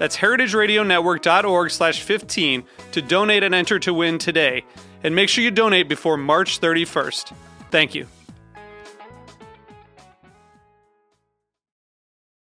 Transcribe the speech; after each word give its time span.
That's 0.00 0.16
heritageradionetwork.org 0.16 1.70
slash 1.70 2.00
15 2.00 2.64
to 2.92 3.02
donate 3.02 3.42
and 3.42 3.54
enter 3.54 3.78
to 3.80 3.92
win 3.92 4.16
today. 4.16 4.64
And 5.04 5.14
make 5.14 5.28
sure 5.28 5.44
you 5.44 5.50
donate 5.50 5.90
before 5.90 6.16
March 6.16 6.58
31st. 6.58 7.34
Thank 7.70 7.94
you. 7.94 8.06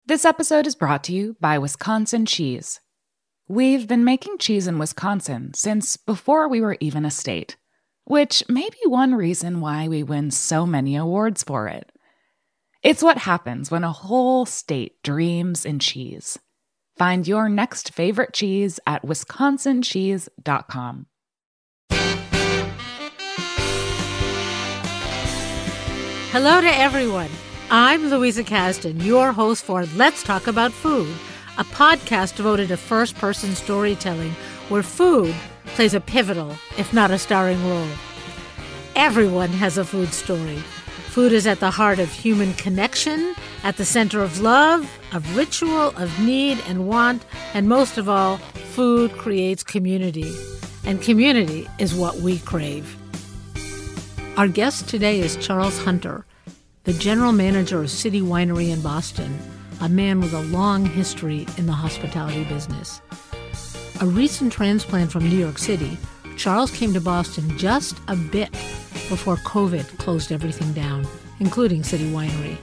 This 0.06 0.24
episode 0.24 0.66
is 0.66 0.74
brought 0.74 1.04
to 1.04 1.12
you 1.12 1.36
by 1.38 1.56
Wisconsin 1.58 2.26
Cheese. 2.26 2.80
We've 3.46 3.86
been 3.86 4.04
making 4.04 4.38
cheese 4.38 4.66
in 4.66 4.80
Wisconsin 4.80 5.54
since 5.54 5.96
before 5.96 6.48
we 6.48 6.60
were 6.60 6.76
even 6.80 7.04
a 7.04 7.12
state, 7.12 7.56
which 8.06 8.42
may 8.48 8.68
be 8.68 8.88
one 8.88 9.14
reason 9.14 9.60
why 9.60 9.86
we 9.86 10.02
win 10.02 10.32
so 10.32 10.66
many 10.66 10.96
awards 10.96 11.44
for 11.44 11.68
it. 11.68 11.92
It's 12.82 13.04
what 13.04 13.18
happens 13.18 13.70
when 13.70 13.84
a 13.84 13.92
whole 13.92 14.46
state 14.46 15.00
dreams 15.04 15.64
in 15.64 15.78
cheese. 15.78 16.40
Find 16.96 17.28
your 17.28 17.50
next 17.50 17.92
favorite 17.92 18.32
cheese 18.32 18.80
at 18.86 19.02
wisconsincheese.com. 19.02 21.06
Hello 26.32 26.60
to 26.62 26.66
everyone. 26.66 27.28
I'm 27.70 28.08
Louisa 28.08 28.42
Kasdon, 28.44 29.04
your 29.04 29.32
host 29.32 29.64
for 29.64 29.84
Let's 29.96 30.22
Talk 30.22 30.46
About 30.46 30.72
Food, 30.72 31.14
a 31.58 31.64
podcast 31.64 32.36
devoted 32.36 32.68
to 32.68 32.78
first 32.78 33.14
person 33.16 33.54
storytelling 33.54 34.30
where 34.70 34.82
food 34.82 35.34
plays 35.66 35.92
a 35.92 36.00
pivotal, 36.00 36.52
if 36.78 36.94
not 36.94 37.10
a 37.10 37.18
starring 37.18 37.62
role. 37.68 37.88
Everyone 38.94 39.50
has 39.50 39.76
a 39.76 39.84
food 39.84 40.14
story. 40.14 40.56
Food 41.08 41.32
is 41.32 41.46
at 41.46 41.60
the 41.60 41.70
heart 41.70 41.98
of 41.98 42.10
human 42.10 42.54
connection, 42.54 42.85
at 43.06 43.76
the 43.76 43.84
center 43.84 44.20
of 44.20 44.40
love, 44.40 44.98
of 45.12 45.36
ritual, 45.36 45.90
of 45.96 46.18
need 46.20 46.58
and 46.66 46.88
want, 46.88 47.24
and 47.54 47.68
most 47.68 47.98
of 47.98 48.08
all, 48.08 48.38
food 48.74 49.12
creates 49.12 49.62
community. 49.62 50.34
And 50.84 51.00
community 51.00 51.68
is 51.78 51.94
what 51.94 52.16
we 52.16 52.38
crave. 52.40 52.96
Our 54.36 54.48
guest 54.48 54.88
today 54.88 55.20
is 55.20 55.36
Charles 55.36 55.78
Hunter, 55.78 56.26
the 56.84 56.94
general 56.94 57.32
manager 57.32 57.80
of 57.80 57.90
City 57.90 58.20
Winery 58.20 58.70
in 58.72 58.82
Boston, 58.82 59.38
a 59.80 59.88
man 59.88 60.20
with 60.20 60.32
a 60.32 60.42
long 60.42 60.84
history 60.84 61.46
in 61.56 61.66
the 61.66 61.72
hospitality 61.72 62.44
business. 62.44 63.00
A 64.00 64.06
recent 64.06 64.52
transplant 64.52 65.12
from 65.12 65.28
New 65.28 65.38
York 65.38 65.58
City, 65.58 65.96
Charles 66.36 66.70
came 66.70 66.92
to 66.92 67.00
Boston 67.00 67.56
just 67.56 67.98
a 68.08 68.16
bit 68.16 68.50
before 69.08 69.36
COVID 69.36 69.98
closed 69.98 70.32
everything 70.32 70.72
down, 70.72 71.06
including 71.38 71.84
City 71.84 72.10
Winery. 72.10 72.58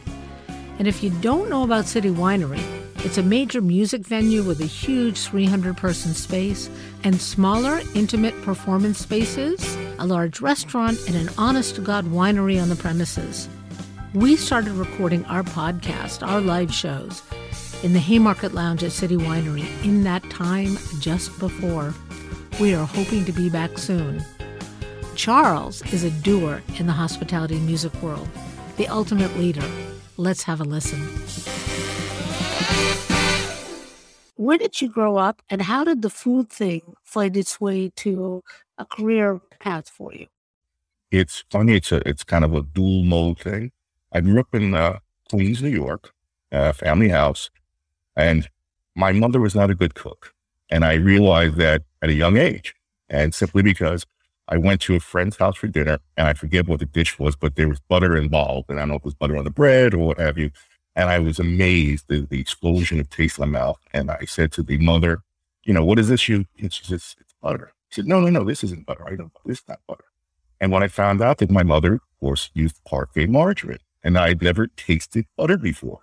And 0.80 0.88
if 0.88 1.04
you 1.04 1.10
don't 1.22 1.50
know 1.50 1.64
about 1.64 1.86
City 1.86 2.10
Winery, 2.10 2.62
it's 3.06 3.18
a 3.18 3.24
major 3.24 3.62
music 3.62 4.06
venue 4.08 4.44
with 4.44 4.62
a 4.62 4.66
huge 4.66 5.20
300 5.20 5.76
person 5.76 6.14
space 6.14 6.70
and 7.04 7.20
smaller, 7.20 7.82
intimate 7.94 8.40
performance 8.44 8.98
spaces, 8.98 9.78
a 10.00 10.08
large 10.08 10.40
restaurant, 10.40 10.98
and 11.08 11.16
an 11.16 11.30
honest 11.38 11.76
to 11.76 11.82
God 11.82 12.06
winery 12.06 12.62
on 12.62 12.70
the 12.70 12.78
premises. 12.78 13.50
We 14.14 14.36
started 14.38 14.72
recording 14.74 15.26
our 15.26 15.44
podcast, 15.44 16.26
our 16.26 16.40
live 16.40 16.74
shows, 16.74 17.22
in 17.84 17.92
the 17.92 18.00
Haymarket 18.00 18.54
Lounge 18.54 18.84
at 18.84 18.94
City 18.94 19.18
Winery 19.18 19.66
in 19.84 20.04
that 20.04 20.28
time 20.30 20.78
just 21.00 21.38
before. 21.40 21.94
We 22.62 22.74
are 22.74 22.86
hoping 22.86 23.26
to 23.26 23.32
be 23.34 23.50
back 23.50 23.78
soon. 23.78 24.24
Charles 25.16 25.82
is 25.92 26.04
a 26.04 26.12
doer 26.12 26.62
in 26.80 26.88
the 26.88 26.94
hospitality 26.94 27.60
music 27.60 27.94
world, 28.02 28.30
the 28.78 28.88
ultimate 28.88 29.36
leader. 29.38 29.68
Let's 30.18 30.44
have 30.44 30.62
a 30.62 30.64
listen. 30.64 31.00
Where 34.36 34.58
did 34.58 34.82
you 34.82 34.90
grow 34.90 35.18
up, 35.18 35.42
and 35.50 35.62
how 35.62 35.84
did 35.84 36.02
the 36.02 36.10
food 36.10 36.50
thing 36.50 36.96
find 37.04 37.36
its 37.36 37.60
way 37.60 37.92
to 37.98 38.44
a 38.78 38.86
career 38.86 39.40
path 39.60 39.90
for 39.90 40.14
you? 40.14 40.28
It's 41.12 41.44
funny. 41.50 41.76
It's 41.76 41.92
a 41.92 42.08
it's 42.08 42.24
kind 42.24 42.44
of 42.44 42.54
a 42.54 42.62
dual 42.62 43.04
mode 43.04 43.40
thing. 43.40 43.72
I 44.12 44.22
grew 44.22 44.40
up 44.40 44.54
in 44.54 44.74
uh, 44.76 45.00
Queens, 45.30 45.62
New 45.62 45.70
York, 45.70 46.14
a 46.52 46.74
family 46.74 47.10
house, 47.10 47.50
and 48.16 48.50
my 48.96 49.12
mother 49.12 49.40
was 49.40 49.56
not 49.56 49.70
a 49.72 49.76
good 49.76 49.96
cook, 49.96 50.34
and 50.70 50.86
I 50.86 50.94
realized 50.94 51.56
that 51.58 51.84
at 52.02 52.10
a 52.10 52.14
young 52.14 52.38
age, 52.38 52.76
and 53.10 53.34
simply 53.34 53.64
because 53.64 54.06
I 54.48 54.58
went 54.58 54.82
to 54.82 54.96
a 54.96 55.00
friend's 55.00 55.38
house 55.38 55.58
for 55.58 55.68
dinner, 55.68 56.00
and 56.18 56.28
I 56.28 56.34
forget 56.34 56.68
what 56.68 56.80
the 56.80 56.86
dish 56.86 57.18
was, 57.18 57.36
but 57.36 57.56
there 57.56 57.70
was 57.70 57.80
butter 57.80 58.18
involved, 58.18 58.70
and 58.70 58.80
I 58.80 58.82
don't 58.82 58.90
know 58.90 58.96
if 58.96 59.02
it 59.02 59.06
was 59.06 59.14
butter 59.14 59.38
on 59.38 59.46
the 59.46 59.52
bread 59.52 59.94
or 59.94 60.00
what 60.00 60.20
have 60.20 60.38
you. 60.38 60.52
And 60.96 61.10
I 61.10 61.20
was 61.20 61.40
amazed 61.40 62.12
at 62.12 62.30
the 62.30 62.40
explosion 62.40 63.00
of 63.00 63.10
taste 63.10 63.40
in 63.40 63.50
my 63.50 63.60
mouth. 63.60 63.80
And 63.94 64.12
I 64.12 64.26
said 64.26 64.52
to 64.54 64.64
the 64.64 64.78
mother, 64.78 65.22
you 65.64 65.74
know, 65.74 65.84
what 65.84 65.98
is 65.98 66.10
this 66.10 66.30
you? 66.30 66.46
And 66.60 66.72
she 66.72 66.84
says, 66.84 67.16
it's 67.20 67.34
butter. 67.42 67.74
She 67.90 68.02
said, 68.02 68.08
no, 68.08 68.20
no, 68.20 68.30
no, 68.30 68.44
this 68.44 68.64
isn't 68.64 68.86
butter. 68.86 69.06
I 69.08 69.16
don't 69.16 69.32
this 69.46 69.60
is 69.60 69.68
not 69.68 69.80
butter. 69.88 70.06
And 70.60 70.72
when 70.72 70.84
I 70.84 70.88
found 70.88 71.22
out 71.22 71.40
that 71.40 71.50
my 71.50 71.64
mother, 71.64 71.96
of 71.96 72.02
course, 72.20 72.52
used 72.54 72.80
Parkay 72.88 73.28
margarine, 73.28 73.80
and 74.04 74.18
I'd 74.18 74.42
never 74.42 74.68
tasted 74.68 75.26
butter 75.38 75.58
before. 75.58 76.02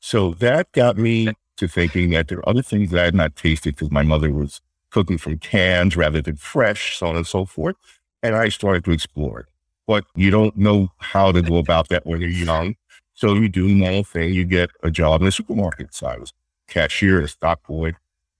So 0.00 0.34
that 0.34 0.72
got 0.72 0.96
me 0.96 1.28
to 1.56 1.68
thinking 1.68 2.10
that 2.10 2.28
there 2.28 2.38
are 2.38 2.48
other 2.48 2.62
things 2.62 2.90
that 2.90 3.00
I 3.00 3.04
had 3.04 3.14
not 3.14 3.36
tasted 3.36 3.76
because 3.76 3.90
my 3.90 4.02
mother 4.02 4.32
was 4.32 4.60
cooking 4.94 5.18
from 5.18 5.36
cans 5.38 5.96
rather 5.96 6.22
than 6.22 6.36
fresh, 6.36 6.96
so 6.96 7.08
on 7.08 7.16
and 7.16 7.26
so 7.26 7.44
forth. 7.44 7.74
And 8.22 8.36
I 8.36 8.48
started 8.48 8.84
to 8.84 8.92
explore 8.92 9.40
it. 9.40 9.46
But 9.88 10.04
you 10.14 10.30
don't 10.30 10.56
know 10.56 10.88
how 10.98 11.32
to 11.32 11.42
go 11.42 11.58
about 11.58 11.88
that 11.88 12.06
when 12.06 12.20
you're 12.20 12.30
young. 12.30 12.76
So 13.12 13.34
you 13.34 13.48
do 13.48 13.66
the 13.66 13.74
normal 13.74 14.04
thing. 14.04 14.32
You 14.32 14.44
get 14.44 14.70
a 14.84 14.92
job 14.92 15.20
in 15.20 15.24
the 15.24 15.32
supermarket. 15.32 15.92
So 15.94 16.06
I 16.06 16.16
was 16.16 16.32
cashier, 16.68 17.20
a 17.20 17.28
stock 17.28 17.66
boy. 17.66 17.94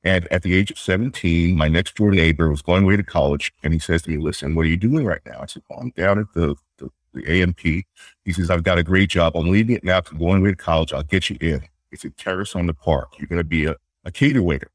And 0.04 0.28
at 0.31 0.42
the 0.42 0.54
age 0.54 0.70
of 0.70 0.78
17, 0.78 1.56
my 1.56 1.66
next 1.66 1.97
door 1.97 2.12
neighbor 2.12 2.48
was 2.48 2.62
going 2.62 2.84
away 2.84 2.97
to 2.97 3.03
college. 3.03 3.53
And 3.65 3.72
he 3.72 3.81
says 3.81 4.03
to 4.03 4.10
me, 4.10 4.19
listen, 4.19 4.54
what 4.54 4.65
are 4.65 4.69
you 4.69 4.76
doing 4.76 5.04
right 5.04 5.22
now? 5.26 5.41
I 5.41 5.47
said, 5.47 5.62
well, 5.69 5.81
I'm 5.81 5.91
down 5.91 6.21
at 6.21 6.32
the, 6.34 6.54
the, 6.78 6.88
the 7.15 7.42
A&P. 7.42 7.84
He 8.25 8.32
says, 8.32 8.48
I've 8.48 8.62
got 8.62 8.78
a 8.78 8.84
great 8.84 9.10
job. 9.10 9.36
I'm 9.36 9.50
leaving 9.50 9.75
it 9.75 9.82
now. 9.82 10.00
I'm 10.09 10.19
going 10.19 10.41
away 10.41 10.50
to 10.50 10.56
college. 10.56 10.92
I'll 10.92 11.03
get 11.03 11.31
you 11.31 11.36
in. 11.41 11.62
It's 11.91 12.04
a 12.04 12.10
terrace 12.10 12.54
on 12.54 12.66
the 12.66 12.75
park. 12.75 13.15
You're 13.19 13.28
going 13.28 13.41
to 13.41 13.44
be 13.44 13.65
a, 13.65 13.75
a 14.04 14.12
cater 14.12 14.42
waiter. 14.42 14.71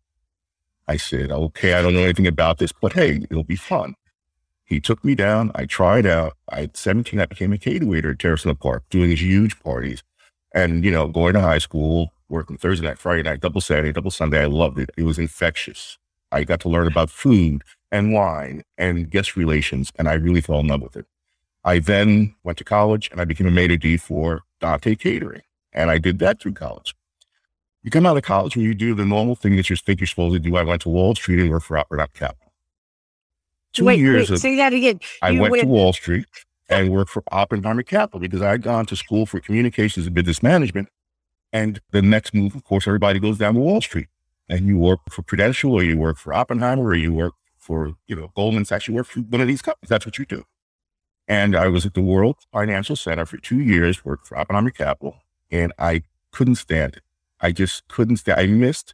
I 0.90 0.98
said, 0.98 1.32
okay, 1.32 1.76
I 1.76 1.84
don't 1.84 1.94
know 1.94 2.02
anything 2.02 2.26
about 2.26 2.58
this, 2.58 2.72
but 2.72 2.94
hey, 2.94 3.24
it'll 3.30 3.44
be 3.44 3.56
fun. 3.56 3.94
He 4.66 4.80
took 4.80 5.06
me 5.06 5.14
down. 5.14 5.52
I 5.54 5.66
tried 5.66 6.08
out. 6.08 6.34
I 6.50 6.64
at 6.64 6.78
17, 6.78 7.20
I 7.20 7.28
became 7.28 7.54
a 7.54 7.60
cater 7.60 7.86
waiter 7.86 8.10
at 8.10 8.18
Terrace 8.18 8.44
in 8.44 8.50
the 8.50 8.56
Park, 8.56 8.86
doing 8.90 9.10
these 9.10 9.22
huge 9.22 9.60
parties. 9.60 10.02
And, 10.52 10.84
you 10.84 10.90
know, 10.90 11.08
going 11.08 11.34
to 11.34 11.42
high 11.42 11.60
school, 11.60 12.12
working 12.28 12.58
Thursday 12.58 12.88
night, 12.88 12.98
Friday 12.98 13.22
night, 13.22 13.40
double 13.40 13.62
Saturday, 13.62 13.92
double 13.92 14.10
Sunday. 14.10 14.42
I 14.42 14.46
loved 14.46 14.80
it. 14.80 14.90
It 14.98 15.04
was 15.04 15.20
infectious. 15.20 16.00
I 16.32 16.44
got 16.44 16.60
to 16.62 16.70
learn 16.70 16.88
about 16.88 17.12
food 17.12 17.62
and 17.92 18.12
wine 18.12 18.64
and 18.76 19.12
guest 19.12 19.36
relations, 19.36 19.92
and 19.96 20.10
I 20.10 20.14
really 20.14 20.42
fell 20.42 20.60
in 20.60 20.68
love 20.68 20.82
with 20.82 20.96
it. 20.96 21.06
I 21.64 21.78
then 21.78 22.34
went 22.44 22.58
to 22.58 22.64
college 22.64 23.10
and 23.12 23.22
I 23.22 23.26
became 23.26 23.46
a 23.46 23.52
maitre 23.52 23.78
d' 23.78 24.02
for 24.02 24.42
Dante 24.60 24.96
Catering. 24.96 25.44
And 25.72 25.92
I 25.92 26.00
did 26.00 26.18
that 26.18 26.42
through 26.42 26.54
college. 26.54 26.96
You 27.84 27.92
come 27.92 28.06
out 28.06 28.18
of 28.18 28.24
college 28.24 28.56
and 28.56 28.64
you 28.64 28.74
do 28.74 28.94
the 28.94 29.06
normal 29.06 29.36
thing 29.36 29.56
that 29.56 29.70
you 29.70 29.76
think 29.76 30.00
you're 30.00 30.08
supposed 30.08 30.34
to 30.34 30.40
do. 30.40 30.56
I 30.56 30.64
went 30.64 30.82
to 30.82 30.90
Wall 30.90 31.16
Street 31.16 31.40
and 31.40 31.50
worked 31.50 31.66
for 31.66 31.78
Opera 31.78 32.08
Capital 32.14 32.50
two 33.74 33.86
wait, 33.86 34.00
years 34.00 34.30
wait, 34.30 34.36
of, 34.36 34.42
say 34.42 34.56
that 34.56 34.74
again. 34.74 35.00
I 35.22 35.30
You 35.32 35.42
went, 35.42 35.56
to 35.62 35.68
Wall 35.68 35.94
Street 35.94 36.26
and 36.70 36.92
worked 36.92 37.12
for 37.12 37.24
Oppenheimer 37.32 37.84
Capital 37.84 38.20
because 38.20 38.42
I 38.42 38.52
had 38.52 38.62
gone 38.62 38.86
to 38.88 38.96
school 38.96 39.26
for 39.26 39.40
communications 39.40 40.06
and 40.06 40.16
business 40.16 40.44
management. 40.44 40.90
And 41.52 41.82
the 41.92 42.02
next 42.02 42.34
move, 42.34 42.56
of 42.56 42.64
course, 42.64 42.88
everybody 42.88 43.20
goes 43.20 43.38
down 43.38 43.56
to 43.56 43.60
Wall 43.60 43.82
Street 43.82 44.08
and 44.48 44.68
you 44.68 44.78
work 44.78 45.00
for 45.10 45.22
Prudential 45.24 45.74
or 45.74 45.84
you 45.84 45.98
work 45.98 46.18
for 46.18 46.34
Oppenheimer 46.34 46.84
or 46.84 46.96
you 46.96 47.14
work 47.14 47.34
for, 47.58 47.94
you 48.08 48.16
know, 48.16 48.32
Goldman 48.36 48.66
Sachs, 48.66 48.88
you 48.88 48.94
work 48.94 49.08
for 49.08 49.22
one 49.22 49.42
of 49.42 49.48
these 49.48 49.62
companies. 49.62 49.90
That's 49.90 50.06
what 50.06 50.18
you 50.18 50.26
do. 50.26 50.44
And 51.28 51.56
I 51.56 51.68
was 51.68 51.86
at 51.86 51.94
the 51.94 52.02
World 52.02 52.38
Financial 52.52 52.96
Center 52.96 53.26
for 53.26 53.38
two 53.38 53.60
years, 53.60 54.04
worked 54.04 54.28
for 54.28 54.38
Oppenheimer 54.38 54.72
Capital, 54.72 55.18
and 55.52 55.72
I 55.78 56.04
couldn't 56.32 56.56
stand 56.56 56.96
it. 56.96 57.04
I 57.42 57.52
just 57.52 57.88
couldn't 57.88 58.18
stand. 58.18 58.40
I 58.40 58.48
missed 58.48 58.94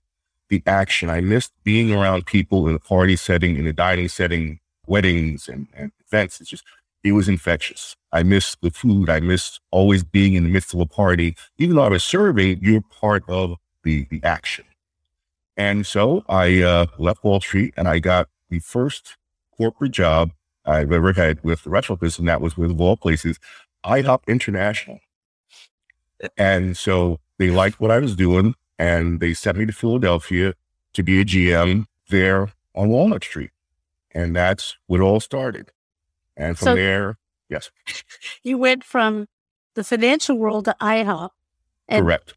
the 0.50 0.62
action. 0.66 1.10
I 1.10 1.22
missed 1.22 1.52
being 1.64 1.92
around 1.92 2.26
people 2.26 2.68
in 2.68 2.76
a 2.76 2.80
party 2.80 3.16
setting, 3.16 3.58
in 3.58 3.66
a 3.68 3.74
dining 3.74 4.08
setting, 4.08 4.60
weddings 4.88 5.48
and, 5.48 5.68
and 5.74 5.92
events. 6.08 6.40
It's 6.40 6.50
just, 6.50 6.64
it 7.04 7.14
was 7.14 7.28
infectious. 7.28 7.96
I 8.12 8.24
missed 8.24 8.62
the 8.62 8.72
food. 8.72 9.10
I 9.10 9.20
missed 9.20 9.60
always 9.72 10.04
being 10.04 10.34
in 10.34 10.44
the 10.44 10.50
midst 10.50 10.74
of 10.74 10.80
a 10.80 10.86
party. 10.86 11.36
Even 11.58 11.76
though 11.76 11.84
I 11.84 11.90
was 11.90 12.04
serving, 12.04 12.60
you're 12.62 12.82
part 12.82 13.24
of 13.28 13.56
the, 13.84 14.08
the 14.10 14.24
action. 14.24 14.66
And 15.58 15.86
so 15.86 16.24
I 16.28 16.62
uh, 16.62 16.88
left 16.98 17.24
Wall 17.24 17.40
Street 17.42 17.74
and 17.78 17.88
I 17.88 18.00
got 18.00 18.28
the 18.50 18.60
first 18.60 19.18
corporate 19.58 19.92
job 19.92 20.32
I've 20.66 20.92
ever 20.92 21.14
had 21.14 21.44
with 21.44 21.64
the 21.64 21.70
restaurant 21.70 22.02
business, 22.02 22.20
and 22.20 22.28
that 22.28 22.42
was 22.42 22.58
with, 22.58 22.72
of 22.72 22.82
all 22.82 22.98
places, 22.98 23.40
IHOP 23.86 24.26
International. 24.28 25.00
And 26.38 26.76
so 26.76 27.20
they 27.38 27.50
liked 27.50 27.80
what 27.80 27.92
I 27.92 28.00
was 28.00 28.16
doing 28.16 28.56
and 28.78 29.20
they 29.20 29.34
sent 29.34 29.58
me 29.58 29.66
to 29.66 29.74
Philadelphia 29.74 30.54
to 30.94 31.04
be 31.04 31.20
a 31.20 31.26
GM 31.26 31.86
there 32.10 32.50
on 32.74 32.90
Walnut 32.90 33.24
Street. 33.24 33.52
And 34.12 34.36
that's 34.36 34.78
what 34.88 35.00
it 35.00 35.04
all 35.04 35.20
started. 35.20 35.72
And 36.38 36.58
from 36.58 36.66
so 36.66 36.76
there, 36.76 37.18
yes. 37.50 37.72
You 38.44 38.58
went 38.58 38.84
from 38.84 39.28
the 39.74 39.84
financial 39.84 40.38
world 40.38 40.66
to 40.66 40.76
IHOP. 40.82 41.30
And, 41.88 42.04
Correct. 42.04 42.34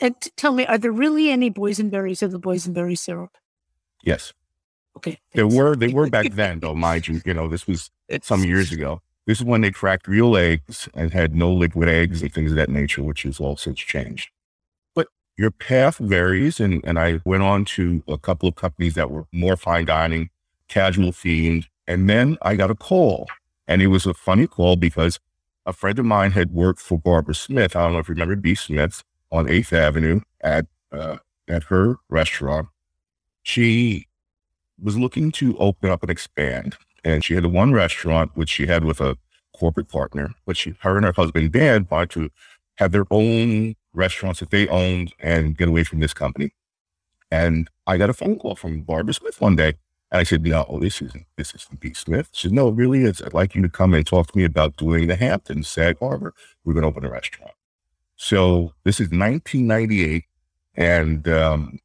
And 0.00 0.14
tell 0.36 0.52
me, 0.52 0.66
are 0.66 0.78
there 0.78 0.92
really 0.92 1.30
any 1.30 1.50
boysenberries 1.50 2.22
in 2.22 2.30
the 2.30 2.40
boysenberry 2.40 2.98
syrup? 2.98 3.36
Yes. 4.02 4.32
Okay. 4.96 5.18
There 5.32 5.48
were, 5.48 5.74
they 5.74 5.88
were 5.88 6.08
back 6.08 6.32
then, 6.32 6.60
though, 6.60 6.74
mind 6.74 7.08
you. 7.08 7.20
You 7.24 7.34
know, 7.34 7.48
this 7.48 7.66
was 7.66 7.90
some 8.20 8.44
years 8.44 8.72
ago. 8.72 9.00
This 9.26 9.38
is 9.38 9.44
when 9.44 9.60
they 9.60 9.70
cracked 9.70 10.08
real 10.08 10.36
eggs 10.36 10.88
and 10.94 11.12
had 11.12 11.34
no 11.34 11.52
liquid 11.52 11.88
eggs 11.88 12.22
and 12.22 12.32
things 12.32 12.50
of 12.50 12.56
that 12.56 12.68
nature, 12.68 13.02
which 13.02 13.22
has 13.22 13.38
all 13.38 13.56
since 13.56 13.78
changed 13.78 14.30
your 15.42 15.50
path 15.50 15.98
varies. 15.98 16.60
And, 16.60 16.80
and 16.84 16.98
I 16.98 17.20
went 17.24 17.42
on 17.42 17.64
to 17.76 18.02
a 18.06 18.16
couple 18.16 18.48
of 18.48 18.54
companies 18.54 18.94
that 18.94 19.10
were 19.10 19.26
more 19.32 19.56
fine 19.56 19.86
dining, 19.86 20.30
casual 20.68 21.10
themed. 21.10 21.66
And 21.88 22.08
then 22.08 22.38
I 22.42 22.54
got 22.54 22.70
a 22.70 22.76
call. 22.76 23.26
And 23.66 23.82
it 23.82 23.88
was 23.88 24.06
a 24.06 24.14
funny 24.14 24.46
call 24.46 24.76
because 24.76 25.18
a 25.66 25.72
friend 25.72 25.98
of 25.98 26.04
mine 26.04 26.30
had 26.30 26.52
worked 26.52 26.80
for 26.80 26.96
Barbara 26.96 27.34
Smith. 27.34 27.74
I 27.74 27.82
don't 27.82 27.94
know 27.94 27.98
if 27.98 28.08
you 28.08 28.14
remember 28.14 28.36
B. 28.36 28.54
Smith 28.54 29.02
on 29.32 29.46
8th 29.46 29.72
Avenue 29.72 30.20
at, 30.40 30.66
uh, 30.92 31.16
at 31.48 31.64
her 31.64 31.96
restaurant. 32.08 32.68
She 33.42 34.06
was 34.80 34.96
looking 34.96 35.32
to 35.32 35.58
open 35.58 35.90
up 35.90 36.02
and 36.02 36.10
expand. 36.10 36.76
And 37.04 37.24
she 37.24 37.34
had 37.34 37.44
a 37.44 37.48
one 37.48 37.72
restaurant, 37.72 38.30
which 38.34 38.48
she 38.48 38.66
had 38.66 38.84
with 38.84 39.00
a 39.00 39.18
corporate 39.52 39.88
partner, 39.88 40.34
but 40.46 40.56
she, 40.56 40.74
her 40.82 40.96
and 40.96 41.04
her 41.04 41.12
husband, 41.12 41.50
Dan, 41.50 41.88
wanted 41.90 42.10
to 42.10 42.30
have 42.76 42.92
their 42.92 43.06
own 43.10 43.74
restaurants 43.92 44.40
that 44.40 44.50
they 44.50 44.68
owned 44.68 45.12
and 45.18 45.56
get 45.56 45.68
away 45.68 45.84
from 45.84 46.00
this 46.00 46.14
company. 46.14 46.52
And 47.30 47.68
I 47.86 47.96
got 47.96 48.10
a 48.10 48.14
phone 48.14 48.38
call 48.38 48.56
from 48.56 48.82
Barbara 48.82 49.14
Smith 49.14 49.40
one 49.40 49.56
day. 49.56 49.74
And 50.10 50.20
I 50.20 50.22
said, 50.24 50.42
no, 50.44 50.78
this 50.80 51.00
isn't, 51.00 51.26
this 51.36 51.54
isn't 51.54 51.80
B. 51.80 51.94
Smith. 51.94 52.28
She 52.32 52.48
said, 52.48 52.54
no, 52.54 52.68
it 52.68 52.74
really 52.74 53.04
is. 53.04 53.22
I'd 53.22 53.32
like 53.32 53.54
you 53.54 53.62
to 53.62 53.68
come 53.70 53.94
and 53.94 54.06
talk 54.06 54.30
to 54.30 54.36
me 54.36 54.44
about 54.44 54.76
doing 54.76 55.06
the 55.06 55.16
Hampton 55.16 55.62
Sag 55.62 55.98
Harbor. 55.98 56.34
We're 56.64 56.74
going 56.74 56.82
to 56.82 56.88
open 56.88 57.04
a 57.04 57.10
restaurant. 57.10 57.52
So 58.16 58.74
this 58.84 59.00
is 59.00 59.08
1998. 59.08 60.24
And 60.74 61.26
um, 61.28 61.78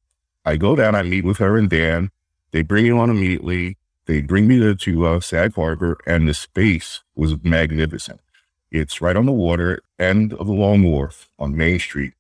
I 0.45 0.57
go 0.57 0.75
down, 0.75 0.95
I 0.95 1.03
meet 1.03 1.23
with 1.23 1.37
her 1.37 1.57
and 1.57 1.69
Dan. 1.69 2.11
They 2.51 2.61
bring 2.61 2.85
me 2.85 2.91
on 2.91 3.09
immediately. 3.09 3.77
They 4.05 4.21
bring 4.21 4.47
me 4.47 4.59
to, 4.59 4.75
to 4.75 5.05
uh, 5.05 5.19
Sag 5.19 5.55
Harbor, 5.55 5.97
and 6.05 6.27
the 6.27 6.33
space 6.33 7.01
was 7.15 7.43
magnificent. 7.43 8.21
It's 8.71 9.01
right 9.01 9.15
on 9.15 9.25
the 9.25 9.31
water, 9.31 9.81
end 9.97 10.33
of 10.33 10.47
the 10.47 10.53
Long 10.53 10.83
Wharf 10.83 11.29
on 11.39 11.55
Main 11.55 11.79
Street. 11.79 12.13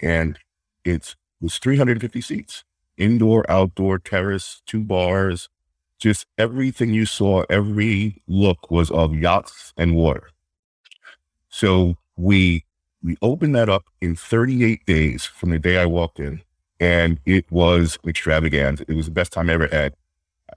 And 0.00 0.38
it 0.84 1.14
was 1.40 1.58
350 1.58 2.20
seats, 2.20 2.64
indoor, 2.96 3.48
outdoor, 3.50 3.98
terrace, 3.98 4.62
two 4.66 4.82
bars, 4.82 5.48
just 5.98 6.26
everything 6.38 6.94
you 6.94 7.04
saw, 7.04 7.44
every 7.50 8.22
look 8.26 8.70
was 8.70 8.90
of 8.90 9.14
yachts 9.14 9.74
and 9.76 9.94
water. 9.94 10.30
So 11.50 11.96
we 12.16 12.64
we 13.02 13.16
opened 13.22 13.54
that 13.54 13.68
up 13.68 13.84
in 14.00 14.14
38 14.14 14.84
days 14.86 15.24
from 15.24 15.50
the 15.50 15.58
day 15.58 15.78
I 15.78 15.86
walked 15.86 16.20
in, 16.20 16.42
and 16.78 17.18
it 17.24 17.50
was 17.50 17.98
extravagant. 18.06 18.82
It 18.88 18.94
was 18.94 19.06
the 19.06 19.12
best 19.12 19.32
time 19.32 19.50
I 19.50 19.54
ever 19.54 19.68
had. 19.68 19.94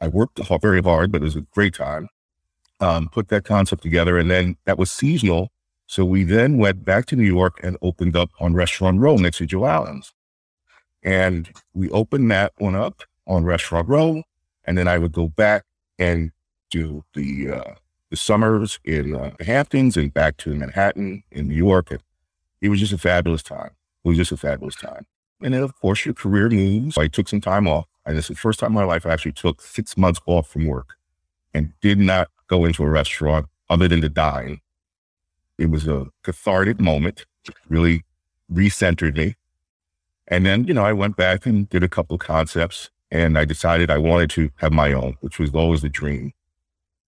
I 0.01 0.07
worked 0.07 0.39
very 0.61 0.81
hard, 0.81 1.11
but 1.11 1.21
it 1.21 1.25
was 1.25 1.35
a 1.35 1.41
great 1.41 1.73
time 1.73 2.09
um, 2.83 3.09
put 3.09 3.29
that 3.29 3.45
concept 3.45 3.81
together. 3.81 4.17
And 4.17 4.29
then 4.29 4.57
that 4.65 4.77
was 4.77 4.91
seasonal. 4.91 5.49
So 5.87 6.03
we 6.03 6.23
then 6.23 6.57
went 6.57 6.83
back 6.83 7.05
to 7.07 7.15
New 7.15 7.23
York 7.23 7.59
and 7.63 7.77
opened 7.81 8.15
up 8.15 8.29
on 8.39 8.53
Restaurant 8.53 8.99
Row 8.99 9.15
next 9.15 9.37
to 9.37 9.45
Joe 9.45 9.65
Allen's. 9.65 10.13
And 11.01 11.49
we 11.73 11.89
opened 11.91 12.29
that 12.31 12.53
one 12.57 12.75
up 12.75 13.03
on 13.25 13.45
Restaurant 13.45 13.87
Row. 13.87 14.23
And 14.65 14.77
then 14.77 14.87
I 14.87 14.97
would 14.97 15.11
go 15.11 15.27
back 15.27 15.63
and 15.97 16.31
do 16.69 17.03
the, 17.13 17.51
uh, 17.51 17.73
the 18.09 18.17
summers 18.17 18.79
in 18.83 19.15
uh, 19.15 19.31
the 19.37 19.45
Hamptons 19.45 19.97
and 19.97 20.13
back 20.13 20.37
to 20.37 20.53
Manhattan 20.53 21.23
in 21.31 21.47
New 21.47 21.55
York. 21.55 21.91
And 21.91 22.01
it 22.61 22.69
was 22.69 22.79
just 22.79 22.93
a 22.93 22.97
fabulous 22.97 23.43
time. 23.43 23.71
It 24.03 24.07
was 24.07 24.17
just 24.17 24.31
a 24.31 24.37
fabulous 24.37 24.75
time. 24.75 25.05
And 25.41 25.53
then, 25.53 25.63
of 25.63 25.79
course, 25.79 26.05
your 26.05 26.13
career 26.13 26.49
moves. 26.49 26.97
I 26.97 27.07
took 27.07 27.27
some 27.27 27.41
time 27.41 27.67
off. 27.67 27.85
And 28.05 28.17
this 28.17 28.25
is 28.25 28.35
the 28.35 28.41
first 28.41 28.59
time 28.59 28.71
in 28.71 28.75
my 28.75 28.83
life 28.83 29.05
I 29.05 29.11
actually 29.11 29.33
took 29.33 29.61
six 29.61 29.97
months 29.97 30.19
off 30.25 30.47
from 30.47 30.65
work 30.65 30.95
and 31.53 31.73
did 31.81 31.99
not 31.99 32.29
go 32.47 32.65
into 32.65 32.83
a 32.83 32.89
restaurant 32.89 33.47
other 33.69 33.87
than 33.87 34.01
to 34.01 34.09
dine. 34.09 34.59
It 35.57 35.69
was 35.69 35.87
a 35.87 36.07
cathartic 36.23 36.79
moment, 36.79 37.25
really 37.69 38.03
recentered 38.51 39.15
me. 39.17 39.35
And 40.27 40.45
then, 40.45 40.65
you 40.65 40.73
know, 40.73 40.85
I 40.85 40.93
went 40.93 41.15
back 41.15 41.45
and 41.45 41.69
did 41.69 41.83
a 41.83 41.89
couple 41.89 42.15
of 42.15 42.21
concepts 42.21 42.89
and 43.11 43.37
I 43.37 43.45
decided 43.45 43.91
I 43.91 43.99
wanted 43.99 44.29
to 44.31 44.49
have 44.55 44.71
my 44.71 44.91
own, 44.93 45.17
which 45.21 45.37
was 45.37 45.51
always 45.53 45.81
the 45.81 45.89
dream. 45.89 46.33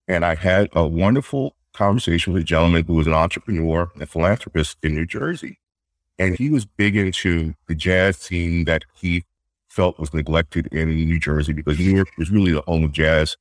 And 0.08 0.24
I 0.24 0.36
had 0.36 0.70
a 0.74 0.86
wonderful 0.86 1.56
conversation 1.74 2.34
with 2.34 2.44
a 2.44 2.46
gentleman 2.46 2.86
who 2.86 2.94
was 2.94 3.08
an 3.08 3.14
entrepreneur 3.14 3.92
and 3.96 4.10
philanthropist 4.10 4.78
in 4.84 4.94
New 4.94 5.06
Jersey. 5.06 5.60
And 6.20 6.38
he 6.38 6.50
was 6.50 6.66
big 6.66 6.96
into 6.96 7.56
the 7.68 7.76
jazz 7.76 8.18
scene 8.18 8.66
that 8.66 8.86
he 8.94 9.26
felt 9.68 10.00
was 10.00 10.14
neglected 10.14 10.68
in 10.68 10.90
New 10.90 11.20
Jersey 11.20 11.54
because 11.54 11.78
New 11.80 11.96
York 11.96 12.08
was 12.18 12.32
really 12.32 12.54
the 12.54 12.62
home 12.62 12.84
of 12.84 12.92
jazz 12.92 13.36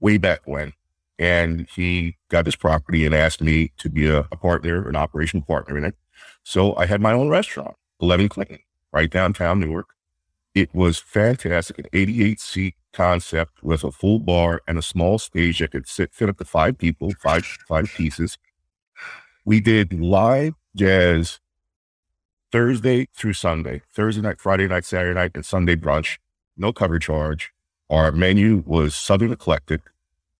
way 0.00 0.18
back 0.18 0.40
when. 0.44 0.72
And 1.18 1.66
he 1.74 2.16
got 2.28 2.44
this 2.44 2.56
property 2.56 3.06
and 3.06 3.14
asked 3.14 3.40
me 3.40 3.72
to 3.78 3.88
be 3.88 4.06
a, 4.06 4.20
a 4.30 4.36
partner, 4.36 4.88
an 4.88 4.96
operational 4.96 5.46
partner 5.46 5.78
in 5.78 5.84
it. 5.84 5.94
So 6.42 6.76
I 6.76 6.86
had 6.86 7.00
my 7.00 7.12
own 7.12 7.28
restaurant, 7.28 7.74
11 8.00 8.28
Clinton, 8.28 8.58
right 8.92 9.10
downtown 9.10 9.60
Newark. 9.60 9.88
It 10.54 10.74
was 10.74 10.98
fantastic, 10.98 11.78
an 11.78 11.86
88 11.92 12.40
seat 12.40 12.74
concept 12.92 13.62
with 13.62 13.84
a 13.84 13.92
full 13.92 14.18
bar 14.18 14.62
and 14.66 14.78
a 14.78 14.82
small 14.82 15.18
stage 15.18 15.58
that 15.58 15.72
could 15.72 15.86
sit, 15.86 16.14
fit 16.14 16.30
up 16.30 16.38
to 16.38 16.44
five 16.44 16.78
people, 16.78 17.12
five, 17.22 17.44
five 17.68 17.92
pieces. 17.94 18.38
We 19.44 19.60
did 19.60 19.92
live 19.92 20.54
jazz 20.74 21.40
Thursday 22.50 23.08
through 23.14 23.34
Sunday, 23.34 23.82
Thursday 23.92 24.22
night, 24.22 24.40
Friday 24.40 24.66
night, 24.66 24.84
Saturday 24.84 25.14
night, 25.14 25.32
and 25.34 25.44
Sunday 25.44 25.76
brunch. 25.76 26.18
No 26.56 26.72
cover 26.72 26.98
charge. 26.98 27.52
Our 27.90 28.12
menu 28.12 28.62
was 28.66 28.94
Southern 28.94 29.32
Eclectic. 29.32 29.82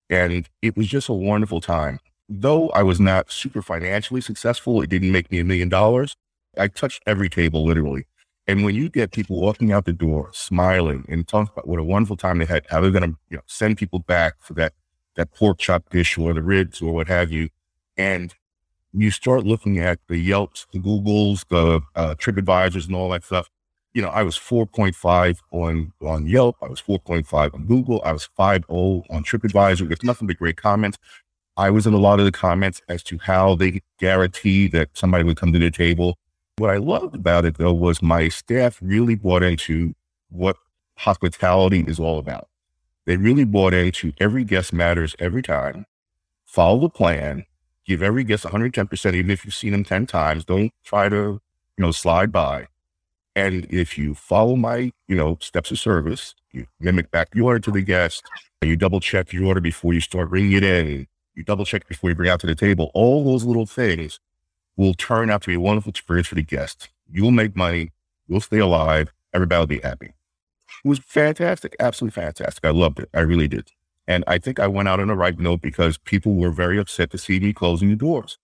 And 0.08 0.48
it 0.62 0.76
was 0.76 0.86
just 0.86 1.08
a 1.08 1.12
wonderful 1.12 1.60
time. 1.60 1.98
Though 2.28 2.70
I 2.70 2.82
was 2.82 3.00
not 3.00 3.30
super 3.30 3.62
financially 3.62 4.20
successful, 4.20 4.82
it 4.82 4.90
didn't 4.90 5.12
make 5.12 5.30
me 5.30 5.38
a 5.38 5.44
million 5.44 5.68
dollars. 5.68 6.16
I 6.58 6.68
touched 6.68 7.02
every 7.06 7.28
table 7.28 7.64
literally. 7.64 8.06
And 8.48 8.64
when 8.64 8.74
you 8.74 8.88
get 8.88 9.12
people 9.12 9.40
walking 9.40 9.72
out 9.72 9.84
the 9.84 9.92
door 9.92 10.30
smiling 10.32 11.04
and 11.08 11.26
talking 11.26 11.50
about 11.52 11.66
what 11.66 11.80
a 11.80 11.84
wonderful 11.84 12.16
time 12.16 12.38
they 12.38 12.44
had, 12.44 12.64
how 12.68 12.80
they're 12.80 12.90
going 12.90 13.12
to 13.12 13.18
you 13.28 13.36
know, 13.36 13.42
send 13.46 13.76
people 13.76 13.98
back 13.98 14.34
for 14.40 14.54
that, 14.54 14.72
that 15.16 15.32
pork 15.32 15.58
chop 15.58 15.88
dish 15.90 16.16
or 16.16 16.32
the 16.32 16.42
ribs 16.42 16.80
or 16.80 16.92
what 16.92 17.08
have 17.08 17.32
you. 17.32 17.48
And 17.96 18.34
you 18.92 19.10
start 19.10 19.44
looking 19.44 19.78
at 19.78 19.98
the 20.08 20.16
Yelps, 20.16 20.66
the 20.72 20.78
Googles, 20.78 21.44
the 21.48 21.80
uh, 21.96 22.14
TripAdvisors 22.14 22.86
and 22.86 22.94
all 22.94 23.10
that 23.10 23.24
stuff 23.24 23.50
you 23.96 24.02
know, 24.02 24.10
I 24.10 24.22
was 24.24 24.36
4.5 24.36 25.38
on, 25.52 25.90
on 26.02 26.26
Yelp. 26.26 26.58
I 26.60 26.68
was 26.68 26.82
4.5 26.82 27.54
on 27.54 27.64
Google. 27.64 28.02
I 28.04 28.12
was 28.12 28.28
5.0 28.38 29.04
on 29.08 29.24
TripAdvisor 29.24 29.88
with 29.88 30.04
nothing 30.04 30.26
but 30.26 30.36
great 30.36 30.58
comments. 30.58 30.98
I 31.56 31.70
was 31.70 31.86
in 31.86 31.94
a 31.94 31.98
lot 31.98 32.18
of 32.18 32.26
the 32.26 32.32
comments 32.32 32.82
as 32.90 33.02
to 33.04 33.16
how 33.16 33.54
they 33.54 33.80
guarantee 33.98 34.68
that 34.68 34.90
somebody 34.92 35.24
would 35.24 35.38
come 35.38 35.50
to 35.54 35.58
their 35.58 35.70
table. 35.70 36.18
What 36.58 36.68
I 36.68 36.76
loved 36.76 37.14
about 37.14 37.46
it 37.46 37.56
though 37.56 37.72
was 37.72 38.02
my 38.02 38.28
staff 38.28 38.78
really 38.82 39.14
bought 39.14 39.42
into 39.42 39.94
what 40.28 40.58
hospitality 40.96 41.82
is 41.88 41.98
all 41.98 42.18
about. 42.18 42.48
They 43.06 43.16
really 43.16 43.44
bought 43.44 43.72
into 43.72 44.12
every 44.20 44.44
guest 44.44 44.74
matters 44.74 45.16
every 45.18 45.40
time. 45.40 45.86
Follow 46.44 46.80
the 46.80 46.90
plan. 46.90 47.46
Give 47.86 48.02
every 48.02 48.24
guest 48.24 48.44
110%, 48.44 49.14
even 49.14 49.30
if 49.30 49.46
you've 49.46 49.54
seen 49.54 49.72
them 49.72 49.84
10 49.84 50.06
times. 50.06 50.44
Don't 50.44 50.70
try 50.84 51.08
to, 51.08 51.16
you 51.16 51.40
know, 51.78 51.92
slide 51.92 52.30
by 52.30 52.66
and 53.36 53.66
if 53.70 53.98
you 53.98 54.14
follow 54.14 54.56
my, 54.56 54.90
you 55.06 55.14
know, 55.14 55.36
steps 55.40 55.70
of 55.70 55.78
service, 55.78 56.34
you 56.52 56.66
mimic 56.80 57.10
back 57.10 57.30
the 57.30 57.42
order 57.42 57.60
to 57.60 57.70
the 57.70 57.82
guest, 57.82 58.24
you 58.62 58.76
double 58.76 58.98
check 58.98 59.32
your 59.32 59.44
order 59.44 59.60
before 59.60 59.92
you 59.92 60.00
start 60.00 60.30
bringing 60.30 60.52
it 60.52 60.64
in. 60.64 61.06
You 61.34 61.44
double 61.44 61.66
check 61.66 61.86
before 61.86 62.08
you 62.08 62.16
bring 62.16 62.30
it 62.30 62.32
out 62.32 62.40
to 62.40 62.46
the 62.46 62.54
table. 62.54 62.90
All 62.94 63.24
those 63.24 63.44
little 63.44 63.66
things 63.66 64.20
will 64.76 64.94
turn 64.94 65.30
out 65.30 65.42
to 65.42 65.48
be 65.48 65.54
a 65.54 65.60
wonderful 65.60 65.90
experience 65.90 66.28
for 66.28 66.34
the 66.34 66.42
guest. 66.42 66.88
You'll 67.12 67.30
make 67.30 67.54
money. 67.54 67.92
You'll 68.26 68.40
stay 68.40 68.58
alive. 68.58 69.12
Everybody 69.34 69.60
will 69.60 69.66
be 69.66 69.80
happy. 69.80 70.14
It 70.84 70.88
was 70.88 70.98
fantastic. 70.98 71.76
Absolutely 71.78 72.20
fantastic. 72.20 72.64
I 72.64 72.70
loved 72.70 73.00
it. 73.00 73.10
I 73.12 73.20
really 73.20 73.48
did. 73.48 73.70
And 74.08 74.24
I 74.26 74.38
think 74.38 74.58
I 74.58 74.66
went 74.66 74.88
out 74.88 74.98
on 74.98 75.08
the 75.08 75.14
right 75.14 75.38
note 75.38 75.60
because 75.60 75.98
people 75.98 76.36
were 76.36 76.50
very 76.50 76.78
upset 76.78 77.10
to 77.10 77.18
see 77.18 77.38
me 77.38 77.52
closing 77.52 77.90
the 77.90 77.96
doors. 77.96 78.38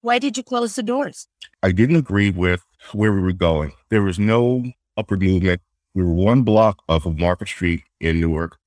Why 0.00 0.20
did 0.20 0.36
you 0.36 0.44
close 0.44 0.76
the 0.76 0.84
doors? 0.84 1.26
I 1.60 1.72
didn't 1.72 1.96
agree 1.96 2.30
with 2.30 2.62
where 2.92 3.12
we 3.12 3.20
were 3.20 3.32
going. 3.32 3.72
There 3.88 4.02
was 4.02 4.16
no 4.18 4.64
upward 4.96 5.22
movement. 5.22 5.60
We 5.92 6.04
were 6.04 6.12
one 6.12 6.42
block 6.42 6.82
off 6.88 7.04
of 7.04 7.18
Market 7.18 7.48
Street 7.48 7.82
in 8.00 8.20
Newark. 8.20 8.58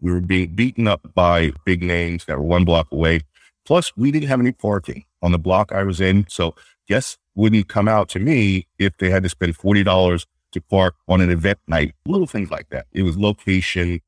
We 0.00 0.10
were 0.10 0.20
being 0.20 0.56
beaten 0.56 0.88
up 0.88 1.14
by 1.14 1.52
big 1.64 1.84
names 1.84 2.24
that 2.24 2.36
were 2.36 2.44
one 2.44 2.64
block 2.64 2.90
away. 2.90 3.20
Plus, 3.64 3.96
we 3.96 4.10
didn't 4.10 4.28
have 4.28 4.40
any 4.40 4.50
parking 4.50 5.04
on 5.22 5.30
the 5.30 5.38
block 5.38 5.70
I 5.70 5.84
was 5.84 6.00
in. 6.00 6.26
So 6.28 6.56
guests 6.88 7.16
wouldn't 7.36 7.68
come 7.68 7.86
out 7.86 8.08
to 8.10 8.18
me 8.18 8.66
if 8.76 8.96
they 8.98 9.08
had 9.08 9.22
to 9.22 9.28
spend 9.28 9.56
$40 9.56 10.26
to 10.50 10.60
park 10.62 10.96
on 11.06 11.20
an 11.20 11.30
event 11.30 11.60
night, 11.68 11.94
little 12.06 12.26
things 12.26 12.50
like 12.50 12.70
that. 12.70 12.86
It 12.90 13.02
was 13.02 13.16
location. 13.16 14.00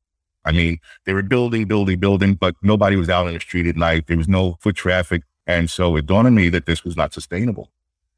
I 0.43 0.51
mean, 0.51 0.79
they 1.05 1.13
were 1.13 1.23
building, 1.23 1.65
building, 1.65 1.99
building, 1.99 2.33
but 2.33 2.55
nobody 2.61 2.97
was 2.97 3.09
out 3.09 3.27
on 3.27 3.33
the 3.33 3.39
street 3.39 3.65
at 3.65 3.77
night. 3.77 4.07
There 4.07 4.17
was 4.17 4.27
no 4.27 4.57
foot 4.59 4.75
traffic. 4.75 5.23
And 5.47 5.69
so 5.69 5.95
it 5.95 6.05
dawned 6.05 6.27
on 6.27 6.35
me 6.35 6.49
that 6.49 6.65
this 6.65 6.83
was 6.83 6.97
not 6.97 7.13
sustainable. 7.13 7.71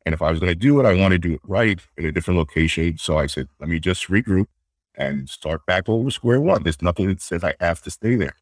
And 0.05 0.13
if 0.13 0.21
I 0.21 0.31
was 0.31 0.39
going 0.39 0.51
to 0.51 0.55
do 0.55 0.79
it, 0.79 0.85
I 0.85 0.93
want 0.93 1.11
to 1.11 1.19
do 1.19 1.33
it 1.33 1.41
right 1.43 1.79
in 1.97 2.05
a 2.05 2.11
different 2.11 2.37
location. 2.37 2.97
So 2.97 3.17
I 3.17 3.27
said, 3.27 3.49
let 3.59 3.69
me 3.69 3.79
just 3.79 4.07
regroup 4.07 4.47
and 4.95 5.29
start 5.29 5.65
back 5.65 5.89
over 5.89 6.09
square 6.09 6.39
one. 6.39 6.63
There's 6.63 6.81
nothing 6.81 7.07
that 7.09 7.21
says 7.21 7.43
I 7.43 7.55
have 7.59 7.81
to 7.83 7.91
stay 7.91 8.15
there. 8.15 8.35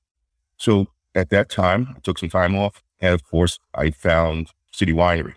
So 0.58 0.88
at 1.16 1.30
that 1.32 1.50
time, 1.50 1.94
I 1.96 2.00
took 2.00 2.20
some 2.20 2.30
time 2.30 2.56
off. 2.56 2.84
And 3.00 3.14
of 3.14 3.24
course, 3.24 3.60
I 3.74 3.90
found 3.90 4.52
City 4.72 4.94
Winery. 4.94 5.34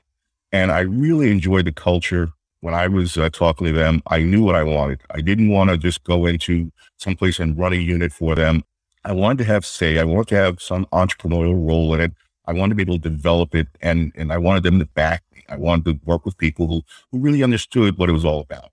And 0.52 0.70
I 0.70 0.80
really 0.80 1.30
enjoyed 1.30 1.64
the 1.64 1.72
culture. 1.72 2.30
When 2.60 2.74
I 2.74 2.88
was 2.88 3.16
uh, 3.16 3.30
talking 3.30 3.68
to 3.68 3.72
them, 3.72 4.02
I 4.08 4.20
knew 4.20 4.42
what 4.42 4.56
I 4.56 4.64
wanted. 4.64 5.00
I 5.10 5.20
didn't 5.20 5.48
want 5.48 5.70
to 5.70 5.78
just 5.78 6.02
go 6.04 6.26
into 6.26 6.72
someplace 6.96 7.38
and 7.38 7.56
run 7.56 7.72
a 7.72 7.76
unit 7.76 8.12
for 8.12 8.34
them. 8.34 8.64
I 9.04 9.12
wanted 9.12 9.38
to 9.38 9.44
have 9.44 9.64
say, 9.64 9.98
I 9.98 10.04
wanted 10.04 10.28
to 10.28 10.36
have 10.36 10.60
some 10.60 10.84
entrepreneurial 10.86 11.66
role 11.66 11.94
in 11.94 12.00
it. 12.00 12.12
I 12.48 12.54
wanted 12.54 12.70
to 12.70 12.74
be 12.76 12.82
able 12.82 12.98
to 12.98 13.10
develop 13.10 13.54
it 13.54 13.68
and, 13.82 14.10
and 14.16 14.32
I 14.32 14.38
wanted 14.38 14.62
them 14.62 14.78
to 14.78 14.86
back 14.86 15.22
me. 15.34 15.44
I 15.50 15.56
wanted 15.56 15.84
to 15.84 16.06
work 16.06 16.24
with 16.24 16.38
people 16.38 16.66
who, 16.66 16.82
who 17.12 17.18
really 17.18 17.42
understood 17.42 17.98
what 17.98 18.08
it 18.08 18.12
was 18.12 18.24
all 18.24 18.40
about. 18.40 18.70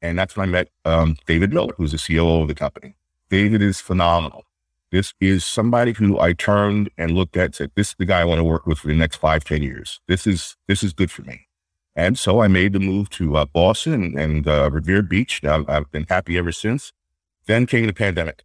And 0.00 0.18
that's 0.18 0.34
when 0.34 0.48
I 0.48 0.50
met 0.50 0.70
um, 0.86 1.16
David 1.26 1.52
Miller, 1.52 1.74
who's 1.76 1.92
the 1.92 1.98
COO 1.98 2.40
of 2.40 2.48
the 2.48 2.54
company. 2.54 2.94
David 3.28 3.60
is 3.60 3.82
phenomenal. 3.82 4.44
This 4.90 5.12
is 5.20 5.44
somebody 5.44 5.92
who 5.92 6.18
I 6.18 6.32
turned 6.32 6.88
and 6.96 7.10
looked 7.10 7.36
at 7.36 7.44
and 7.44 7.54
said, 7.54 7.72
this 7.74 7.88
is 7.90 7.96
the 7.98 8.06
guy 8.06 8.20
I 8.20 8.24
want 8.24 8.38
to 8.38 8.44
work 8.44 8.66
with 8.66 8.78
for 8.78 8.88
the 8.88 8.94
next 8.94 9.16
five, 9.16 9.44
ten 9.44 9.62
years. 9.62 10.00
This 10.08 10.26
is, 10.26 10.56
this 10.66 10.82
is 10.82 10.94
good 10.94 11.10
for 11.10 11.20
me. 11.22 11.48
And 11.94 12.18
so 12.18 12.40
I 12.40 12.48
made 12.48 12.72
the 12.72 12.80
move 12.80 13.10
to 13.10 13.36
uh, 13.36 13.44
Boston 13.44 13.92
and, 13.92 14.18
and 14.18 14.48
uh, 14.48 14.70
Revere 14.72 15.02
Beach. 15.02 15.42
Now, 15.42 15.66
I've 15.68 15.90
been 15.90 16.06
happy 16.08 16.38
ever 16.38 16.52
since. 16.52 16.94
Then 17.44 17.66
came 17.66 17.86
the 17.86 17.92
pandemic. 17.92 18.44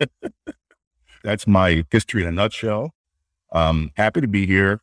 That's 1.22 1.46
my 1.46 1.84
history 1.90 2.22
in 2.22 2.28
a 2.28 2.32
nutshell. 2.32 2.94
Um, 3.52 3.90
happy 3.96 4.20
to 4.20 4.28
be 4.28 4.46
here. 4.46 4.80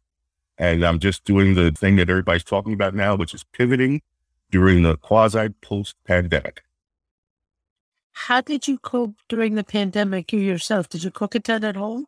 And 0.57 0.83
I'm 0.83 0.99
just 0.99 1.23
doing 1.23 1.53
the 1.53 1.71
thing 1.71 1.97
that 1.97 2.09
everybody's 2.09 2.43
talking 2.43 2.73
about 2.73 2.95
now, 2.95 3.15
which 3.15 3.33
is 3.33 3.43
pivoting 3.53 4.01
during 4.49 4.83
the 4.83 4.97
quasi 4.97 5.49
post 5.61 5.95
pandemic. 6.05 6.63
How 8.11 8.41
did 8.41 8.67
you 8.67 8.79
cope 8.79 9.15
during 9.29 9.55
the 9.55 9.63
pandemic 9.63 10.33
you 10.33 10.39
yourself? 10.39 10.89
Did 10.89 11.03
you 11.03 11.11
cook 11.11 11.35
it 11.35 11.47
at 11.47 11.75
home? 11.75 12.07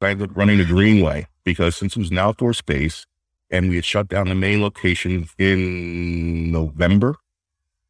I 0.00 0.10
ended 0.10 0.30
up 0.30 0.36
running 0.36 0.58
the 0.58 0.64
Greenway 0.64 1.28
because 1.44 1.76
since 1.76 1.96
it 1.96 2.00
was 2.00 2.10
an 2.10 2.18
outdoor 2.18 2.52
space 2.52 3.06
and 3.50 3.70
we 3.70 3.76
had 3.76 3.84
shut 3.84 4.08
down 4.08 4.28
the 4.28 4.34
main 4.34 4.60
location 4.60 5.28
in 5.38 6.50
November, 6.50 7.16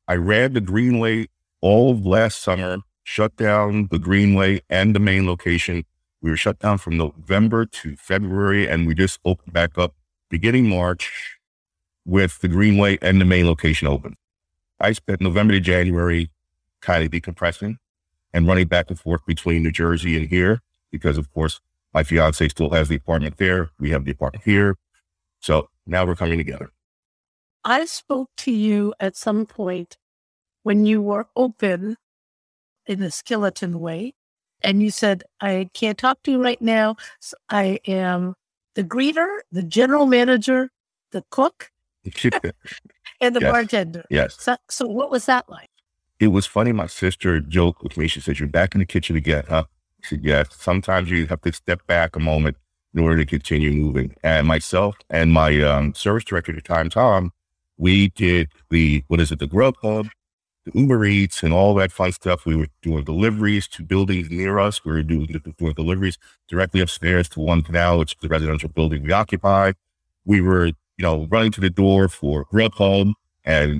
I 0.07 0.15
ran 0.15 0.53
the 0.53 0.61
Greenway 0.61 1.29
all 1.63 1.91
of 1.93 2.05
last 2.05 2.43
summer, 2.43 2.79
shut 3.03 3.35
down 3.37 3.89
the 3.91 3.99
Greenway 3.99 4.61
and 4.69 4.95
the 4.95 5.01
main 5.01 5.27
location. 5.27 5.85
We 6.23 6.31
were 6.31 6.37
shut 6.37 6.59
down 6.59 6.79
from 6.79 6.97
November 6.97 7.67
to 7.67 7.97
February 7.97 8.69
and 8.69 8.87
we 8.87 8.95
just 8.95 9.21
opened 9.25 9.53
back 9.53 9.79
up 9.79 9.95
beginning 10.31 10.69
March 10.69 11.39
with 12.05 12.41
the 12.41 12.49
Greenway 12.49 12.99
and 13.03 13.21
the 13.21 13.25
main 13.25 13.47
location 13.47 13.87
open. 13.87 14.17
I 14.81 14.93
spent 14.93 15.21
November 15.21 15.55
to 15.55 15.61
January 15.61 16.31
kind 16.81 17.05
of 17.05 17.11
decompressing 17.11 17.77
and 18.33 18.47
running 18.47 18.67
back 18.67 18.91
and 18.91 18.99
forth 18.99 19.25
between 19.27 19.63
New 19.63 19.73
Jersey 19.73 20.17
and 20.17 20.29
here 20.29 20.61
because, 20.91 21.19
of 21.19 21.33
course, 21.33 21.61
my 21.95 22.03
fiance 22.03 22.49
still 22.49 22.71
has 22.71 22.89
the 22.89 22.97
apartment 22.97 23.39
there. 23.39 23.71
We 23.79 23.91
have 23.91 24.05
the 24.05 24.11
apartment 24.11 24.45
here. 24.45 24.77
So 25.41 25.69
now 25.87 26.05
we're 26.05 26.17
coming 26.17 26.39
together. 26.39 26.71
I 27.65 27.85
spoke 27.87 28.31
to 28.39 28.53
you 28.53 28.95
at 29.01 29.17
some 29.17 29.47
point 29.47 29.97
when 30.63 30.85
you 30.85 31.01
were 31.01 31.29
open 31.35 31.97
in 32.87 33.03
a 33.03 33.11
skeleton 33.11 33.81
way. 33.81 34.16
And 34.63 34.83
you 34.83 34.91
said, 34.91 35.23
I 35.41 35.71
can't 35.75 35.99
talk 35.99 36.23
to 36.25 36.31
you 36.33 36.43
right 36.43 36.61
now. 36.61 36.97
So 37.21 37.37
I 37.51 37.79
am 37.87 38.35
the 38.75 38.85
greeter, 38.85 39.41
the 39.53 39.63
general 39.63 40.07
manager, 40.07 40.71
the 41.13 41.25
cook, 41.31 41.71
and 43.21 43.37
the 43.37 43.41
Yes. 43.41 43.53
bartender. 43.53 44.05
yes. 44.11 44.37
So, 44.39 44.57
so 44.69 44.87
what 44.87 45.11
was 45.11 45.27
that 45.27 45.49
like? 45.49 45.69
It 46.19 46.29
was 46.29 46.47
funny. 46.47 46.73
My 46.73 46.87
sister 46.87 47.41
joked 47.41 47.83
with 47.83 47.97
me. 47.97 48.09
She 48.09 48.21
said, 48.21 48.39
You're 48.39 48.49
back 48.49 48.75
in 48.75 48.79
the 48.79 48.87
kitchen 48.87 49.17
again, 49.17 49.45
huh? 49.49 49.65
I 50.05 50.09
said, 50.09 50.21
Yes. 50.25 50.49
Sometimes 50.57 51.11
you 51.11 51.27
have 51.27 51.43
to 51.43 51.53
step 51.53 51.87
back 51.87 52.17
a 52.17 52.21
moment 52.21 52.57
in 52.95 53.01
order 53.01 53.19
to 53.19 53.27
continue 53.27 53.73
moving. 53.73 54.15
And 54.23 54.47
myself 54.47 54.97
and 55.11 55.33
my 55.33 55.61
um, 55.63 55.95
service 55.95 56.25
director 56.25 56.53
at 56.53 56.57
the 56.57 56.63
time, 56.63 56.89
Tom, 56.89 57.33
we 57.77 58.09
did 58.09 58.49
the, 58.71 59.05
what 59.09 59.21
is 59.21 59.31
it, 59.31 59.39
the 59.39 59.47
Grub 59.47 59.77
Hub, 59.83 60.09
Uber 60.75 61.05
Eats, 61.05 61.43
and 61.43 61.53
all 61.53 61.75
that 61.75 61.93
fun 61.93 62.13
stuff. 62.13 62.47
We 62.47 62.57
were 62.57 62.69
doing 62.83 63.05
deliveries 63.05 63.69
to 63.69 63.83
buildings 63.83 64.31
near 64.31 64.59
us. 64.59 64.85
We 64.85 64.93
were 64.93 65.03
doing, 65.03 65.27
doing 65.59 65.75
deliveries 65.75 66.19
directly 66.49 66.81
upstairs 66.81 67.29
to 67.31 67.41
one 67.41 67.63
canal, 67.63 67.99
which 67.99 68.13
is 68.13 68.19
the 68.21 68.29
residential 68.29 68.69
building 68.69 69.03
we 69.03 69.13
occupy. 69.13 69.73
We 70.25 70.41
were, 70.41 70.67
you 70.67 70.75
know, 70.99 71.27
running 71.31 71.53
to 71.53 71.61
the 71.61 71.71
door 71.71 72.09
for 72.09 72.45
Grubhub 72.47 73.13
and, 73.45 73.75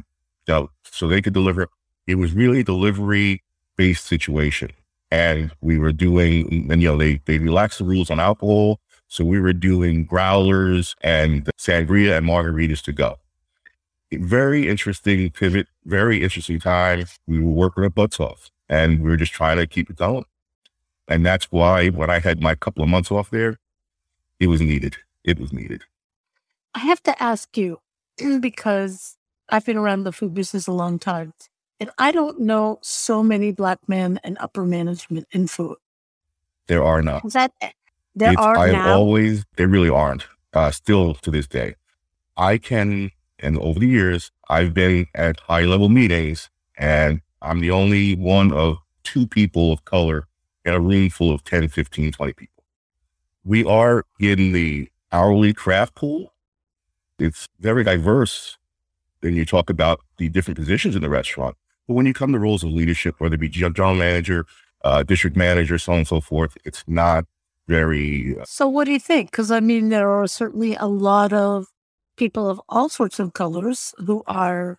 you 0.47 0.55
know, 0.55 0.71
so 0.85 1.09
they 1.09 1.21
could 1.23 1.35
deliver 1.35 1.69
it 2.07 2.17
was 2.17 2.33
really 2.33 2.61
a 2.61 2.65
delivery 2.65 3.43
based 3.77 4.07
situation. 4.07 4.71
And 5.11 5.53
we 5.61 5.79
were 5.79 5.93
doing, 5.93 6.69
and 6.71 6.83
you 6.83 6.89
know, 6.89 6.97
they, 6.97 7.21
they 7.27 7.39
relaxed 7.39 7.79
the 7.79 7.85
rules 7.85 8.11
on 8.11 8.21
alcohol. 8.21 8.81
So 9.09 9.25
we 9.25 9.41
were 9.41 9.53
doing 9.53 10.05
growlers 10.05 10.97
and 11.01 11.49
sangria 11.59 12.17
and 12.19 12.27
margaritas 12.27 12.83
to 12.83 12.93
go. 12.93 13.19
Very 14.13 14.69
interesting 14.69 15.31
pivot, 15.31 15.67
very 15.85 16.23
interesting 16.23 16.61
time. 16.61 17.05
We 17.27 17.41
were 17.41 17.51
working 17.51 17.83
our 17.85 17.91
butts 17.91 18.21
off 18.21 18.51
and 18.69 19.01
we 19.03 19.11
were 19.11 19.17
just 19.17 19.33
trying 19.33 19.57
to 19.59 19.67
keep 19.67 19.91
it 19.91 19.97
going. 19.97 20.25
And 21.09 21.25
that's 21.27 21.47
why 21.53 21.89
when 21.89 22.11
I 22.11 22.21
had 22.21 22.41
my 22.41 22.55
couple 22.55 22.83
of 22.83 22.89
months 22.89 23.11
off 23.11 23.31
there, 23.31 23.59
it 24.41 24.47
was 24.49 24.61
needed. 24.61 24.97
It 25.25 25.39
was 25.41 25.53
needed. 25.53 25.83
I 26.75 26.81
have 26.81 27.03
to 27.05 27.21
ask 27.23 27.57
you 27.57 27.81
because 28.41 29.17
I've 29.49 29.65
been 29.67 29.77
around 29.77 30.05
the 30.05 30.13
food 30.13 30.35
business 30.35 30.67
a 30.67 30.73
long 30.73 30.99
time. 30.99 31.33
And 31.81 31.91
I 31.99 32.11
don't 32.11 32.41
know 32.41 32.79
so 32.83 33.23
many 33.23 33.53
black 33.53 33.81
men 33.89 34.19
and 34.25 34.37
upper 34.41 34.65
management 34.65 35.27
in 35.33 35.47
food. 35.47 35.77
There 36.69 36.83
are 36.83 37.03
not. 37.03 37.25
Is 37.25 37.35
that 37.35 37.53
there 38.15 38.33
It's- 38.33 38.45
are 38.45 38.57
I've 38.57 38.73
now? 38.73 38.95
always, 38.95 39.45
they 39.57 39.67
really 39.67 39.91
aren't, 39.91 40.27
uh, 40.55 40.71
still 40.71 41.15
to 41.17 41.31
this 41.31 41.47
day. 41.47 41.75
I 42.37 42.59
can, 42.59 43.11
and 43.39 43.59
over 43.59 43.79
the 43.79 43.87
years, 43.87 44.31
I've 44.49 44.75
been 44.75 45.07
at 45.15 45.41
high 45.41 45.63
level 45.63 45.89
meetings 45.89 46.51
and 46.79 47.21
I'm 47.43 47.61
the 47.61 47.71
only 47.71 48.15
one 48.15 48.53
of 48.53 48.79
two 49.05 49.27
people 49.27 49.73
of 49.73 49.85
color 49.85 50.27
in 50.65 50.75
a 50.75 50.81
room 50.81 51.11
full 51.11 51.33
of 51.33 51.45
10, 51.45 51.69
15, 51.69 52.13
20 52.13 52.33
people. 52.33 52.65
We 53.45 53.65
are 53.65 54.05
in 54.19 54.53
the 54.53 54.89
hourly 55.13 55.53
craft 55.53 55.95
pool. 55.95 56.35
It's 57.19 57.47
very 57.61 57.85
diverse. 57.85 58.59
Then 59.21 59.35
you 59.35 59.45
talk 59.45 59.71
about 59.71 60.01
the 60.19 60.29
different 60.29 60.59
positions 60.59 60.97
in 60.97 61.03
the 61.03 61.09
restaurant. 61.09 61.57
But 61.87 61.95
when 61.95 62.07
you 62.07 62.13
come 62.13 62.33
to 62.33 62.39
roles 62.39 62.65
of 62.65 62.71
leadership, 62.71 63.15
whether 63.19 63.37
it 63.37 63.41
be 63.41 63.49
general 63.49 63.95
manager, 63.95 64.47
uh, 64.83 65.03
district 65.03 65.37
manager, 65.37 65.79
so 65.79 65.93
on 65.93 65.99
and 65.99 66.09
so 66.09 66.21
forth, 66.21 66.57
it's 66.65 66.83
not 66.87 67.25
very 67.69 68.37
uh, 68.39 68.45
So 68.45 68.69
what 68.69 68.85
do 68.85 68.93
you 68.93 68.99
think? 68.99 69.31
Because 69.31 69.51
I 69.51 69.61
mean, 69.61 69.89
there 69.89 70.11
are 70.11 70.27
certainly 70.27 70.75
a 70.75 70.87
lot 70.87 71.33
of 71.33 71.69
people 72.17 72.49
of 72.49 72.61
all 72.69 72.89
sorts 72.89 73.19
of 73.19 73.33
colors 73.33 73.95
who 73.99 74.23
are 74.27 74.79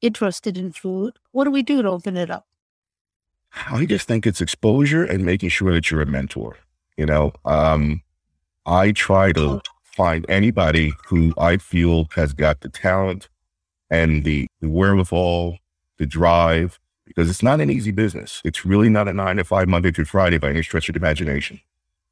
interested 0.00 0.58
in 0.58 0.72
food. 0.72 1.14
What 1.30 1.44
do 1.44 1.50
we 1.50 1.62
do 1.62 1.82
to 1.82 1.88
open 1.88 2.16
it 2.16 2.30
up? 2.30 2.46
I 3.70 3.84
just 3.84 4.08
think 4.08 4.26
it's 4.26 4.40
exposure 4.40 5.04
and 5.04 5.24
making 5.24 5.50
sure 5.50 5.72
that 5.72 5.90
you're 5.90 6.02
a 6.02 6.06
mentor. 6.06 6.56
You 6.96 7.06
know, 7.06 7.32
um, 7.44 8.02
I 8.66 8.92
try 8.92 9.32
to 9.32 9.60
find 9.82 10.24
anybody 10.28 10.92
who 11.06 11.34
I 11.38 11.58
feel 11.58 12.08
has 12.14 12.32
got 12.32 12.60
the 12.60 12.68
talent 12.68 13.28
and 13.90 14.24
the, 14.24 14.46
the 14.60 14.68
wherewithal, 14.68 15.58
the 15.98 16.06
drive, 16.06 16.80
because 17.04 17.28
it's 17.28 17.42
not 17.42 17.60
an 17.60 17.70
easy 17.70 17.90
business. 17.90 18.40
It's 18.44 18.64
really 18.64 18.88
not 18.88 19.08
a 19.08 19.12
nine 19.12 19.36
to 19.36 19.44
five, 19.44 19.68
Monday 19.68 19.92
through 19.92 20.06
Friday 20.06 20.38
by 20.38 20.50
any 20.50 20.62
stretch 20.62 20.88
of 20.88 20.94
the 20.94 21.00
imagination. 21.00 21.60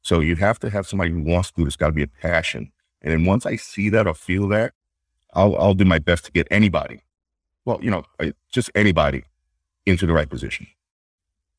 So 0.03 0.19
you 0.19 0.35
have 0.35 0.59
to 0.59 0.69
have 0.69 0.87
somebody 0.87 1.11
who 1.11 1.23
wants 1.23 1.49
to 1.49 1.55
do 1.57 1.63
it. 1.63 1.67
It's 1.67 1.75
got 1.75 1.87
to 1.87 1.93
be 1.93 2.03
a 2.03 2.07
passion. 2.07 2.71
And 3.01 3.11
then 3.11 3.25
once 3.25 3.45
I 3.45 3.55
see 3.55 3.89
that 3.89 4.07
or 4.07 4.13
feel 4.13 4.47
that, 4.49 4.73
I'll, 5.33 5.55
I'll 5.57 5.73
do 5.73 5.85
my 5.85 5.99
best 5.99 6.25
to 6.25 6.31
get 6.31 6.47
anybody, 6.51 7.01
well, 7.65 7.79
you 7.81 7.89
know, 7.89 8.03
just 8.51 8.69
anybody 8.75 9.23
into 9.85 10.05
the 10.05 10.13
right 10.13 10.29
position. 10.29 10.67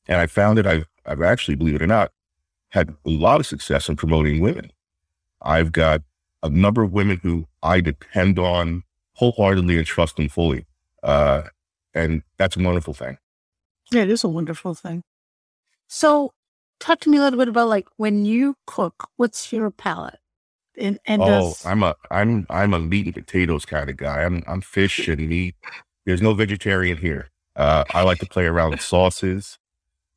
And 0.07 0.21
I 0.21 0.27
found 0.27 0.59
that 0.59 0.67
I've, 0.67 0.87
I've 1.07 1.23
actually, 1.23 1.55
believe 1.55 1.77
it 1.77 1.83
or 1.83 1.87
not, 1.87 2.13
had 2.71 2.91
a 2.91 3.11
lot 3.11 3.41
of 3.41 3.47
success 3.47 3.89
in 3.89 3.97
promoting 3.97 4.41
women. 4.41 4.73
I've 5.41 5.73
got 5.73 6.03
a 6.43 6.49
number 6.49 6.83
of 6.83 6.93
women 6.93 7.19
who 7.23 7.47
I 7.63 7.81
depend 7.81 8.39
on 8.39 8.83
wholeheartedly 9.15 9.79
and 9.79 9.87
trust 9.87 10.17
them 10.17 10.29
fully. 10.29 10.67
Uh, 11.03 11.43
and 11.95 12.23
that's 12.37 12.57
a 12.57 12.63
wonderful 12.63 12.95
thing. 12.95 13.19
Yeah, 13.91 14.03
it 14.03 14.11
is 14.11 14.25
a 14.25 14.29
wonderful 14.29 14.75
thing. 14.75 15.03
So, 15.87 16.33
talk 16.81 17.01
to 17.01 17.11
me 17.11 17.19
a 17.19 17.21
little 17.21 17.39
bit 17.39 17.49
about 17.49 17.69
like 17.69 17.89
when 17.97 18.25
you 18.25 18.57
cook, 18.67 19.09
what's 19.17 19.53
your 19.53 19.71
palate? 19.71 20.19
And, 20.79 20.99
and 21.07 21.23
oh, 21.23 21.27
does... 21.27 21.67
I'm 21.67 21.83
a 21.83 21.95
I'm 22.11 22.47
I'm 22.49 22.75
a 22.75 22.81
meat 22.81 23.07
and 23.07 23.15
potatoes 23.15 23.65
kind 23.65 23.91
of 23.91 23.97
guy. 23.97 24.23
I'm 24.23 24.43
I'm 24.47 24.61
fish 24.61 25.07
and 25.09 25.29
meat. 25.29 25.55
There's 26.07 26.23
no 26.23 26.35
vegetarian 26.35 26.97
here. 26.97 27.31
Uh, 27.55 27.85
I 27.93 28.03
like 28.03 28.19
to 28.21 28.27
play 28.27 28.47
around 28.47 28.71
with 28.71 28.81
sauces, 28.81 29.59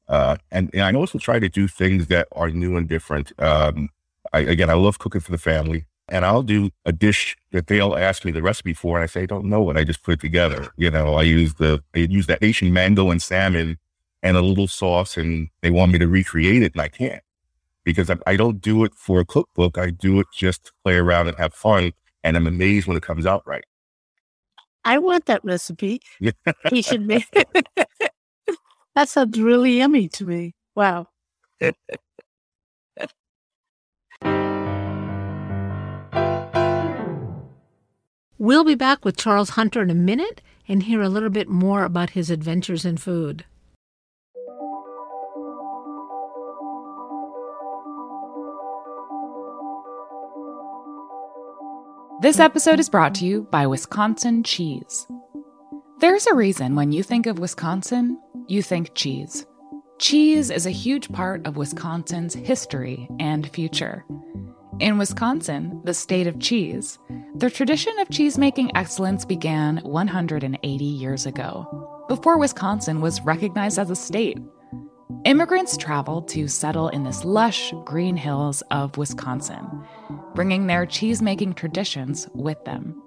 uh, 0.08 0.38
and, 0.52 0.70
and 0.74 0.84
I 0.84 0.94
also 0.94 1.20
try 1.20 1.40
to 1.40 1.50
do 1.50 1.68
things 1.68 2.08
that 2.08 2.28
are 2.32 2.50
new 2.50 2.78
and 2.78 2.88
different. 2.88 3.34
Um, 3.40 3.90
I, 4.32 4.40
again, 4.40 4.70
I 4.70 4.74
love 4.74 5.00
cooking 5.00 5.22
for 5.22 5.32
the 5.32 5.38
family, 5.38 5.86
and 6.08 6.26
I'll 6.26 6.44
do 6.44 6.72
a 6.86 6.94
dish 6.94 7.36
that 7.52 7.68
they'll 7.68 7.96
ask 7.96 8.24
me 8.24 8.32
the 8.32 8.42
recipe 8.42 8.74
for, 8.74 8.98
and 8.98 9.04
I 9.04 9.08
say 9.08 9.24
I 9.24 9.26
don't 9.26 9.46
know 9.46 9.62
what 9.62 9.76
I 9.76 9.84
just 9.84 10.04
put 10.04 10.14
it 10.14 10.22
together. 10.22 10.70
You 10.78 10.90
know, 10.90 11.16
I 11.16 11.24
use 11.24 11.56
the 11.56 11.84
I 11.94 12.00
use 12.00 12.28
that 12.28 12.42
Haitian 12.42 12.72
mango 12.72 13.12
and 13.12 13.22
salmon 13.22 13.78
and 14.24 14.38
a 14.38 14.42
little 14.42 14.68
sauce, 14.68 15.18
and 15.18 15.50
they 15.62 15.70
want 15.70 15.92
me 15.92 16.00
to 16.00 16.08
recreate 16.08 16.64
it, 16.64 16.74
and 16.74 16.82
I 16.82 16.88
can't 16.88 17.22
because 17.86 18.10
I, 18.10 18.18
I 18.28 18.36
don't 18.36 18.60
do 18.60 18.84
it 18.84 18.94
for 18.96 19.22
a 19.22 19.26
cookbook. 19.26 19.78
I 19.78 19.92
do 19.92 20.20
it 20.20 20.28
just 20.36 20.66
to 20.66 20.72
play 20.84 20.96
around 20.98 21.30
and 21.30 21.38
have 21.38 21.54
fun, 21.54 21.94
and 22.24 22.36
I'm 22.36 22.48
amazed 22.48 22.88
when 22.88 22.98
it 22.98 23.04
comes 23.04 23.26
out 23.26 23.44
right. 23.48 23.64
I 24.84 24.98
want 24.98 25.26
that 25.28 25.46
recipe. 25.46 26.02
he 26.70 26.82
should 26.82 27.08
make 27.08 27.28
That 28.96 29.10
sounds 29.10 29.40
really 29.40 29.78
yummy 29.78 30.08
to 30.10 30.26
me. 30.26 30.56
Wow. 30.74 31.08
we'll 38.38 38.64
be 38.64 38.76
back 38.76 39.04
with 39.04 39.18
Charles 39.18 39.52
Hunter 39.52 39.82
in 39.82 39.90
a 39.90 39.96
minute 39.96 40.42
and 40.68 40.84
hear 40.84 41.02
a 41.02 41.10
little 41.10 41.30
bit 41.30 41.50
more 41.50 41.84
about 41.84 42.12
his 42.12 42.30
adventures 42.30 42.86
in 42.86 42.98
food. 42.98 43.46
This 52.26 52.40
episode 52.40 52.80
is 52.80 52.90
brought 52.90 53.14
to 53.16 53.26
you 53.26 53.44
by 53.52 53.68
Wisconsin 53.68 54.42
Cheese. 54.42 55.06
There's 56.00 56.26
a 56.26 56.34
reason 56.34 56.74
when 56.74 56.92
you 56.92 57.04
think 57.04 57.28
of 57.28 57.38
Wisconsin, 57.38 58.20
you 58.48 58.64
think 58.64 58.96
cheese. 58.96 59.46
Cheese 60.00 60.50
is 60.50 60.66
a 60.66 60.72
huge 60.72 61.12
part 61.12 61.46
of 61.46 61.56
Wisconsin's 61.56 62.34
history 62.34 63.08
and 63.20 63.48
future. 63.52 64.06
In 64.80 64.98
Wisconsin, 64.98 65.80
the 65.84 65.94
state 65.94 66.26
of 66.26 66.40
cheese, 66.40 66.98
the 67.36 67.52
tradition 67.52 67.94
of 68.00 68.10
cheese-making 68.10 68.76
excellence 68.76 69.24
began 69.24 69.78
180 69.84 70.84
years 70.84 71.28
ago, 71.28 72.06
before 72.10 72.40
Wisconsin 72.40 73.02
was 73.02 73.22
recognized 73.22 73.78
as 73.78 73.92
a 73.92 73.96
state. 73.96 74.40
Immigrants 75.26 75.78
traveled 75.78 76.28
to 76.30 76.48
settle 76.48 76.90
in 76.90 77.04
this 77.04 77.24
lush 77.24 77.72
green 77.84 78.18
hills 78.18 78.64
of 78.72 78.98
Wisconsin, 78.98 79.68
bringing 80.36 80.68
their 80.68 80.86
cheese-making 80.86 81.54
traditions 81.54 82.28
with 82.34 82.64
them. 82.66 83.02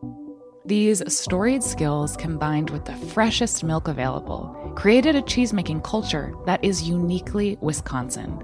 These 0.65 1.03
storied 1.13 1.63
skills, 1.63 2.17
combined 2.17 2.71
with 2.71 2.85
the 2.85 2.97
freshest 2.97 3.63
milk 3.63 3.87
available, 3.89 4.73
created 4.77 5.15
a 5.15 5.23
cheesemaking 5.23 5.85
culture 5.85 6.35
that 6.47 6.63
is 6.65 6.89
uniquely 6.89 7.57
Wisconsin. 7.61 8.39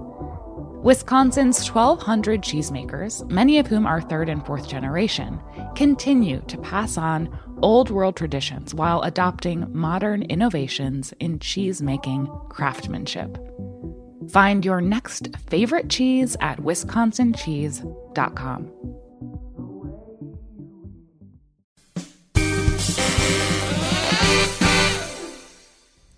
Wisconsin's 0.82 1.66
1,200 1.66 2.42
cheesemakers, 2.42 3.28
many 3.30 3.58
of 3.58 3.66
whom 3.66 3.86
are 3.86 4.02
third 4.02 4.28
and 4.28 4.44
fourth 4.44 4.68
generation, 4.68 5.40
continue 5.74 6.42
to 6.42 6.58
pass 6.58 6.98
on 6.98 7.28
old 7.62 7.90
world 7.90 8.16
traditions 8.16 8.74
while 8.74 9.00
adopting 9.00 9.66
modern 9.72 10.22
innovations 10.22 11.14
in 11.20 11.38
cheesemaking 11.38 12.50
craftsmanship. 12.50 13.38
Find 14.30 14.64
your 14.64 14.80
next 14.80 15.28
favorite 15.48 15.90
cheese 15.90 16.36
at 16.40 16.58
wisconsincheese.com. 16.58 18.70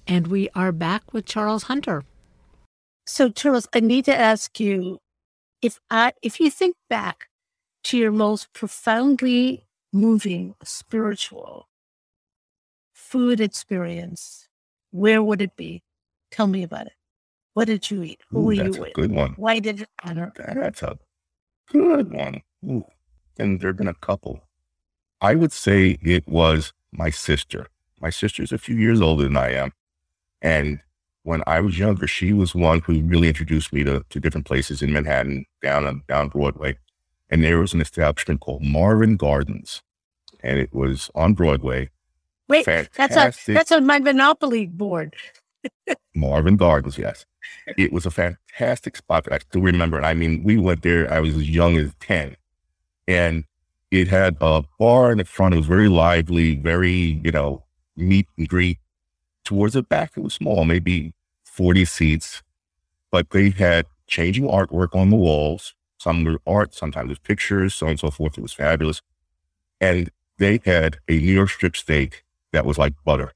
And 0.09 0.29
we 0.29 0.49
are 0.55 0.71
back 0.73 1.13
with 1.13 1.27
Charles 1.27 1.65
Hunter. 1.65 2.05
So, 3.07 3.29
Charles, 3.29 3.69
I 3.75 3.81
need 3.81 4.05
to 4.07 4.17
ask 4.17 4.59
you 4.61 5.01
if 5.61 5.81
I, 5.91 6.13
if 6.23 6.41
you 6.41 6.51
think 6.51 6.77
back 6.89 7.29
to 7.85 7.99
your 7.99 8.13
most 8.13 8.53
profoundly 8.53 9.67
moving 9.93 10.55
spiritual 10.63 11.69
food 12.93 13.41
experience, 13.41 14.49
where 14.91 15.23
would 15.23 15.41
it 15.41 15.57
be? 15.57 15.83
Tell 16.31 16.47
me 16.47 16.63
about 16.63 16.87
it. 16.87 16.96
What 17.57 17.69
did 17.69 17.91
you 17.91 18.03
eat? 18.03 18.21
Who 18.29 18.41
Ooh, 18.41 18.45
were 18.45 18.53
you 18.53 18.71
with? 18.71 18.93
Good 18.93 19.13
one. 19.13 19.33
Why 19.39 19.61
did 19.61 19.81
it 19.81 19.89
matter? 20.05 20.31
That's 20.37 20.83
a 20.83 20.99
good 21.73 22.13
one. 22.13 22.43
Ooh. 22.67 22.85
And 23.39 23.59
there've 23.59 23.75
been 23.75 23.89
a 23.89 23.95
couple. 23.95 24.41
I 25.23 25.37
would 25.37 25.53
say 25.53 25.97
it 26.03 26.29
was 26.29 26.75
my 26.93 27.09
sister. 27.09 27.69
My 27.99 28.11
sister's 28.11 28.53
a 28.53 28.59
few 28.59 28.77
years 28.77 29.01
older 29.01 29.23
than 29.23 29.39
I 29.39 29.55
am. 29.55 29.73
And 30.43 30.81
when 31.23 31.43
I 31.47 31.61
was 31.61 31.79
younger, 31.79 32.07
she 32.07 32.35
was 32.35 32.55
one 32.55 32.81
who 32.81 33.01
really 33.01 33.29
introduced 33.29 33.73
me 33.73 33.85
to, 33.85 34.05
to 34.11 34.21
different 34.21 34.47
places 34.47 34.83
in 34.83 34.93
Manhattan, 34.93 35.47
down 35.63 36.03
down 36.09 36.29
Broadway. 36.29 36.77
And 37.31 37.43
there 37.43 37.59
was 37.59 37.73
an 37.73 37.81
establishment 37.81 38.43
called 38.43 38.65
Marvin 38.65 39.17
Gardens, 39.17 39.81
and 40.41 40.59
it 40.59 40.75
was 40.75 41.11
on 41.15 41.33
Broadway. 41.33 41.89
Wait, 42.49 42.67
Fantastic. 42.67 42.97
that's 43.15 43.49
a 43.49 43.53
that's 43.55 43.73
on 43.73 43.87
my 43.87 43.99
Monopoly 43.99 44.67
board. 44.67 45.17
Marvin 46.15 46.57
Gardens, 46.57 46.99
yes. 46.99 47.27
It 47.77 47.93
was 47.93 48.07
a 48.07 48.11
fantastic 48.11 48.97
spot 48.97 49.25
that 49.25 49.33
I 49.33 49.39
still 49.39 49.63
remember. 49.63 49.97
And 49.97 50.07
I 50.07 50.15
mean, 50.15 50.43
we 50.43 50.57
went 50.57 50.83
there. 50.83 51.13
I 51.13 51.21
was 51.21 51.37
as 51.37 51.49
young 51.49 51.77
as 51.77 51.93
ten, 52.01 52.37
and 53.07 53.45
it 53.91 54.09
had 54.09 54.37
a 54.41 54.65
bar 54.79 55.13
in 55.13 55.19
the 55.19 55.25
front. 55.25 55.55
It 55.55 55.59
was 55.59 55.67
very 55.67 55.89
lively, 55.89 56.57
very 56.57 57.21
you 57.25 57.31
know 57.31 57.65
meet 57.97 58.27
and 58.37 58.49
greet 58.49 58.79
towards 59.47 59.75
the 59.75 59.83
back, 59.83 60.13
it 60.17 60.21
was 60.21 60.35
small, 60.35 60.65
maybe 60.67 61.15
40 61.45 61.87
seats, 61.87 62.43
but 63.11 63.31
they 63.31 63.51
had 63.51 63.87
changing 64.07 64.45
artwork 64.45 64.95
on 64.95 65.09
the 65.09 65.17
walls. 65.17 65.75
Some 65.99 66.25
were 66.25 66.41
art, 66.47 66.75
sometimes 66.75 67.07
it 67.07 67.11
was 67.11 67.19
pictures, 67.21 67.75
so 67.75 67.87
on 67.87 67.91
and 67.91 68.01
so 68.01 68.11
forth. 68.11 68.37
It 68.37 68.43
was 68.43 68.53
fabulous. 68.53 69.01
And 69.81 70.11
they 70.39 70.61
had 70.65 70.99
a 71.09 71.13
New 71.13 71.33
York 71.33 71.51
strip 71.51 71.77
steak 71.77 72.25
that 72.53 72.67
was 72.67 72.77
like 72.77 72.93
butter. 73.05 73.33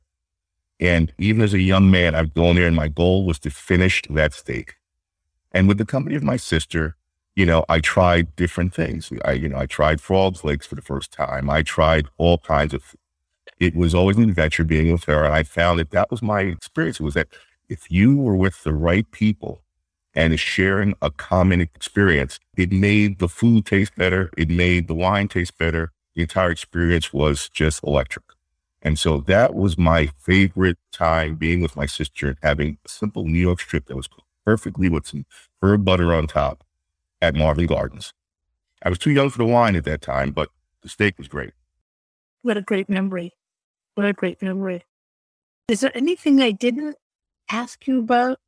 And 0.80 1.12
even 1.18 1.42
as 1.42 1.52
a 1.52 1.60
young 1.60 1.90
man, 1.90 2.14
I'd 2.14 2.34
gone 2.34 2.56
there 2.56 2.66
and 2.66 2.74
my 2.74 2.88
goal 2.88 3.26
was 3.26 3.38
to 3.40 3.50
finish 3.50 4.02
that 4.08 4.32
steak. 4.32 4.76
And 5.52 5.68
with 5.68 5.78
the 5.78 5.84
company 5.84 6.16
of 6.16 6.22
my 6.22 6.36
sister, 6.36 6.96
you 7.36 7.44
know, 7.44 7.64
I 7.68 7.80
tried 7.80 8.34
different 8.34 8.74
things. 8.74 9.12
I, 9.24 9.32
you 9.32 9.48
know, 9.48 9.58
I 9.58 9.66
tried 9.66 10.00
frog's 10.00 10.42
legs 10.42 10.66
for 10.66 10.74
the 10.74 10.82
first 10.82 11.12
time. 11.12 11.50
I 11.50 11.62
tried 11.62 12.08
all 12.16 12.38
kinds 12.38 12.74
of 12.74 12.96
it 13.58 13.76
was 13.76 13.94
always 13.94 14.16
an 14.16 14.22
adventure 14.24 14.64
being 14.64 14.90
with 14.90 15.04
her. 15.04 15.24
And 15.24 15.34
I 15.34 15.42
found 15.42 15.78
that 15.78 15.90
that 15.90 16.10
was 16.10 16.22
my 16.22 16.40
experience. 16.40 16.98
Was 16.98 17.14
that 17.14 17.28
if 17.68 17.90
you 17.90 18.16
were 18.16 18.34
with 18.34 18.64
the 18.64 18.72
right 18.72 19.08
people 19.10 19.62
and 20.14 20.40
sharing 20.40 20.94
a 21.02 21.10
common 21.10 21.60
experience, 21.60 22.40
it 22.56 22.72
made 22.72 23.18
the 23.18 23.28
food 23.28 23.66
taste 23.66 23.94
better. 23.96 24.30
It 24.38 24.48
made 24.48 24.88
the 24.88 24.94
wine 24.94 25.28
taste 25.28 25.58
better. 25.58 25.92
The 26.14 26.22
entire 26.22 26.50
experience 26.50 27.12
was 27.12 27.50
just 27.50 27.84
electric. 27.84 28.24
And 28.82 28.98
so 28.98 29.18
that 29.18 29.54
was 29.54 29.76
my 29.76 30.06
favorite 30.18 30.78
time 30.92 31.36
being 31.36 31.60
with 31.60 31.76
my 31.76 31.86
sister 31.86 32.28
and 32.28 32.38
having 32.42 32.78
a 32.84 32.88
simple 32.88 33.24
New 33.26 33.38
York 33.38 33.60
strip 33.60 33.86
that 33.86 33.96
was 33.96 34.06
cooked 34.06 34.26
perfectly 34.44 34.88
with 34.88 35.06
some 35.06 35.26
herb 35.62 35.84
butter 35.84 36.14
on 36.14 36.26
top 36.26 36.64
at 37.20 37.34
Marvin 37.34 37.66
Gardens. 37.66 38.12
I 38.82 38.88
was 38.88 38.98
too 38.98 39.10
young 39.10 39.28
for 39.28 39.38
the 39.38 39.44
wine 39.44 39.76
at 39.76 39.84
that 39.84 40.00
time, 40.00 40.30
but 40.30 40.48
the 40.82 40.88
steak 40.88 41.18
was 41.18 41.28
great. 41.28 41.52
What 42.42 42.56
a 42.56 42.62
great 42.62 42.88
memory. 42.88 43.34
What 43.94 44.06
a 44.06 44.14
great 44.14 44.40
memory. 44.40 44.84
Is 45.68 45.80
there 45.80 45.94
anything 45.94 46.40
I 46.40 46.52
didn't 46.52 46.96
ask 47.50 47.86
you 47.86 48.00
about 48.00 48.38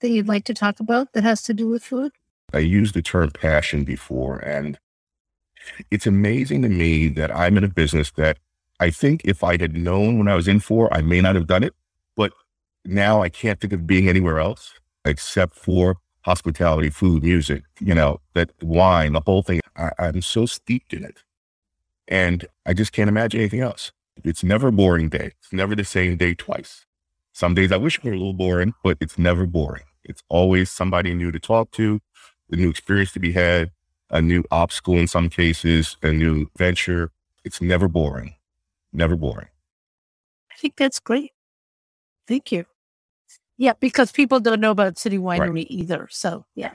that 0.00 0.10
you'd 0.10 0.28
like 0.28 0.44
to 0.44 0.54
talk 0.54 0.78
about 0.78 1.12
that 1.12 1.24
has 1.24 1.42
to 1.42 1.54
do 1.54 1.68
with 1.68 1.82
food? 1.82 2.12
I 2.52 2.58
used 2.58 2.94
the 2.94 3.02
term 3.02 3.30
passion 3.30 3.84
before, 3.84 4.38
and 4.38 4.78
it's 5.90 6.06
amazing 6.06 6.62
to 6.62 6.68
me 6.68 7.08
that 7.08 7.34
I'm 7.34 7.56
in 7.56 7.64
a 7.64 7.68
business 7.68 8.10
that 8.12 8.38
I 8.80 8.90
think 8.90 9.20
if 9.24 9.44
I 9.44 9.58
had 9.60 9.76
known 9.76 10.18
when 10.18 10.26
I 10.26 10.34
was 10.34 10.48
in 10.48 10.58
for, 10.58 10.92
I 10.92 11.02
may 11.02 11.20
not 11.20 11.34
have 11.34 11.46
done 11.46 11.62
it. 11.62 11.74
But 12.16 12.32
now 12.84 13.22
I 13.22 13.28
can't 13.28 13.60
think 13.60 13.72
of 13.74 13.86
being 13.86 14.08
anywhere 14.08 14.40
else 14.40 14.72
except 15.04 15.54
for 15.54 15.96
hospitality, 16.22 16.90
food, 16.90 17.22
music, 17.22 17.62
you 17.78 17.94
know, 17.94 18.20
that 18.34 18.50
wine, 18.62 19.12
the 19.12 19.20
whole 19.20 19.42
thing. 19.42 19.60
I, 19.76 19.90
I'm 19.98 20.22
so 20.22 20.46
steeped 20.46 20.92
in 20.92 21.04
it. 21.04 21.22
And 22.08 22.46
I 22.66 22.72
just 22.72 22.92
can't 22.92 23.08
imagine 23.08 23.40
anything 23.40 23.60
else. 23.60 23.92
It's 24.24 24.42
never 24.42 24.68
a 24.68 24.72
boring 24.72 25.08
day. 25.08 25.32
It's 25.38 25.52
never 25.52 25.74
the 25.76 25.84
same 25.84 26.16
day 26.16 26.34
twice. 26.34 26.86
Some 27.32 27.54
days 27.54 27.72
I 27.72 27.76
wish 27.76 27.98
it 27.98 28.04
were 28.04 28.12
a 28.12 28.18
little 28.18 28.34
boring, 28.34 28.74
but 28.82 28.96
it's 29.00 29.18
never 29.18 29.46
boring. 29.46 29.84
It's 30.04 30.22
always 30.28 30.70
somebody 30.70 31.14
new 31.14 31.30
to 31.30 31.38
talk 31.38 31.70
to, 31.72 32.00
a 32.50 32.56
new 32.56 32.70
experience 32.70 33.12
to 33.12 33.20
be 33.20 33.32
had, 33.32 33.70
a 34.10 34.20
new 34.20 34.44
obstacle 34.50 34.96
in 34.96 35.06
some 35.06 35.30
cases, 35.30 35.96
a 36.02 36.12
new 36.12 36.50
venture. 36.56 37.12
It's 37.44 37.62
never 37.62 37.88
boring. 37.88 38.34
Never 38.92 39.16
boring. 39.16 39.48
I 40.52 40.56
think 40.58 40.74
that's 40.76 41.00
great. 41.00 41.32
Thank 42.26 42.52
you. 42.52 42.64
Yeah, 43.56 43.74
because 43.78 44.10
people 44.12 44.40
don't 44.40 44.60
know 44.60 44.70
about 44.70 44.98
City 44.98 45.18
Winery 45.18 45.54
right. 45.54 45.66
either. 45.68 46.08
So, 46.10 46.46
yeah. 46.54 46.72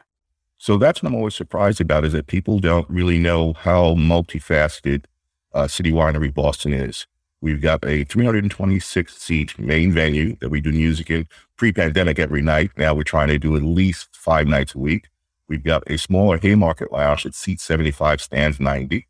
So 0.57 0.77
that's 0.77 1.01
what 1.01 1.09
I'm 1.09 1.15
always 1.15 1.35
surprised 1.35 1.81
about 1.81 2.05
is 2.05 2.13
that 2.13 2.27
people 2.27 2.59
don't 2.59 2.89
really 2.89 3.19
know 3.19 3.53
how 3.53 3.95
multifaceted 3.95 5.05
uh, 5.53 5.67
City 5.67 5.91
Winery 5.91 6.33
Boston 6.33 6.73
is. 6.73 7.07
We've 7.41 7.61
got 7.61 7.85
a 7.85 8.03
326 8.05 9.17
seat 9.17 9.59
main 9.59 9.91
venue 9.91 10.35
that 10.41 10.49
we 10.49 10.61
do 10.61 10.71
music 10.71 11.09
in 11.09 11.27
pre 11.57 11.71
pandemic 11.71 12.17
every 12.17 12.41
night. 12.41 12.71
Now 12.77 12.93
we're 12.93 13.03
trying 13.03 13.27
to 13.27 13.37
do 13.37 13.55
at 13.55 13.63
least 13.63 14.09
five 14.15 14.47
nights 14.47 14.73
a 14.73 14.79
week. 14.79 15.09
We've 15.47 15.63
got 15.63 15.83
a 15.87 15.97
smaller 15.97 16.37
Haymarket 16.37 16.91
lounge 16.91 17.23
that 17.23 17.35
seats 17.35 17.63
75, 17.63 18.21
stands 18.21 18.59
90. 18.59 19.05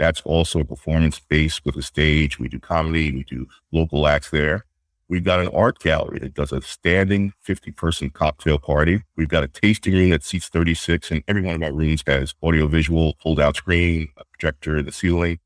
That's 0.00 0.22
also 0.22 0.60
a 0.60 0.64
performance 0.64 1.16
space 1.16 1.62
with 1.62 1.76
a 1.76 1.82
stage. 1.82 2.38
We 2.38 2.48
do 2.48 2.58
comedy, 2.58 3.12
we 3.12 3.22
do 3.22 3.46
local 3.70 4.06
acts 4.06 4.30
there. 4.30 4.64
We've 5.08 5.22
got 5.22 5.40
an 5.40 5.48
art 5.48 5.78
gallery 5.78 6.20
that 6.20 6.32
does 6.32 6.52
a 6.52 6.62
standing 6.62 7.34
50 7.42 7.72
person 7.72 8.08
cocktail 8.08 8.58
party. 8.58 9.02
We've 9.16 9.28
got 9.28 9.44
a 9.44 9.48
tasting 9.48 9.92
room 9.92 10.08
that 10.08 10.24
seats 10.24 10.48
36, 10.48 11.10
and 11.10 11.22
every 11.28 11.42
one 11.42 11.56
of 11.56 11.62
our 11.62 11.74
rooms 11.74 12.02
has 12.06 12.34
audio 12.42 12.66
visual, 12.66 13.12
pulled 13.22 13.38
out 13.38 13.56
screen, 13.56 14.08
a 14.16 14.24
projector 14.24 14.78
in 14.78 14.86
the 14.86 14.92
ceiling. 14.92 15.38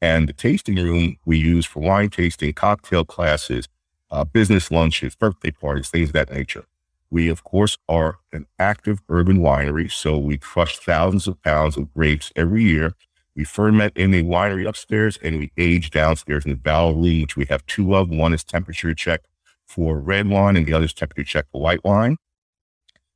And 0.00 0.26
the 0.26 0.32
tasting 0.32 0.76
room 0.76 1.18
we 1.26 1.36
use 1.36 1.66
for 1.66 1.80
wine 1.80 2.08
tasting, 2.08 2.54
cocktail 2.54 3.04
classes, 3.04 3.68
uh, 4.10 4.24
business 4.24 4.70
lunches, 4.70 5.16
birthday 5.16 5.50
parties, 5.50 5.90
things 5.90 6.08
of 6.08 6.12
that 6.14 6.32
nature. 6.32 6.64
We, 7.10 7.28
of 7.28 7.44
course, 7.44 7.76
are 7.90 8.20
an 8.32 8.46
active 8.58 9.02
urban 9.10 9.40
winery, 9.40 9.92
so 9.92 10.16
we 10.16 10.38
crush 10.38 10.78
thousands 10.78 11.28
of 11.28 11.42
pounds 11.42 11.76
of 11.76 11.92
grapes 11.92 12.32
every 12.36 12.62
year 12.62 12.94
we 13.38 13.44
ferment 13.44 13.96
in 13.96 14.10
the 14.10 14.24
winery 14.24 14.66
upstairs 14.68 15.16
and 15.22 15.38
we 15.38 15.52
age 15.56 15.92
downstairs 15.92 16.44
in 16.44 16.50
the 16.50 16.56
barrel 16.56 16.96
room, 16.96 17.20
which 17.20 17.36
we 17.36 17.44
have 17.44 17.64
two 17.66 17.94
of. 17.94 18.10
One 18.10 18.34
is 18.34 18.42
temperature 18.42 18.92
check 18.96 19.20
for 19.64 20.00
red 20.00 20.26
wine 20.26 20.56
and 20.56 20.66
the 20.66 20.72
other 20.72 20.86
is 20.86 20.92
temperature 20.92 21.22
check 21.22 21.44
for 21.52 21.60
white 21.60 21.84
wine. 21.84 22.16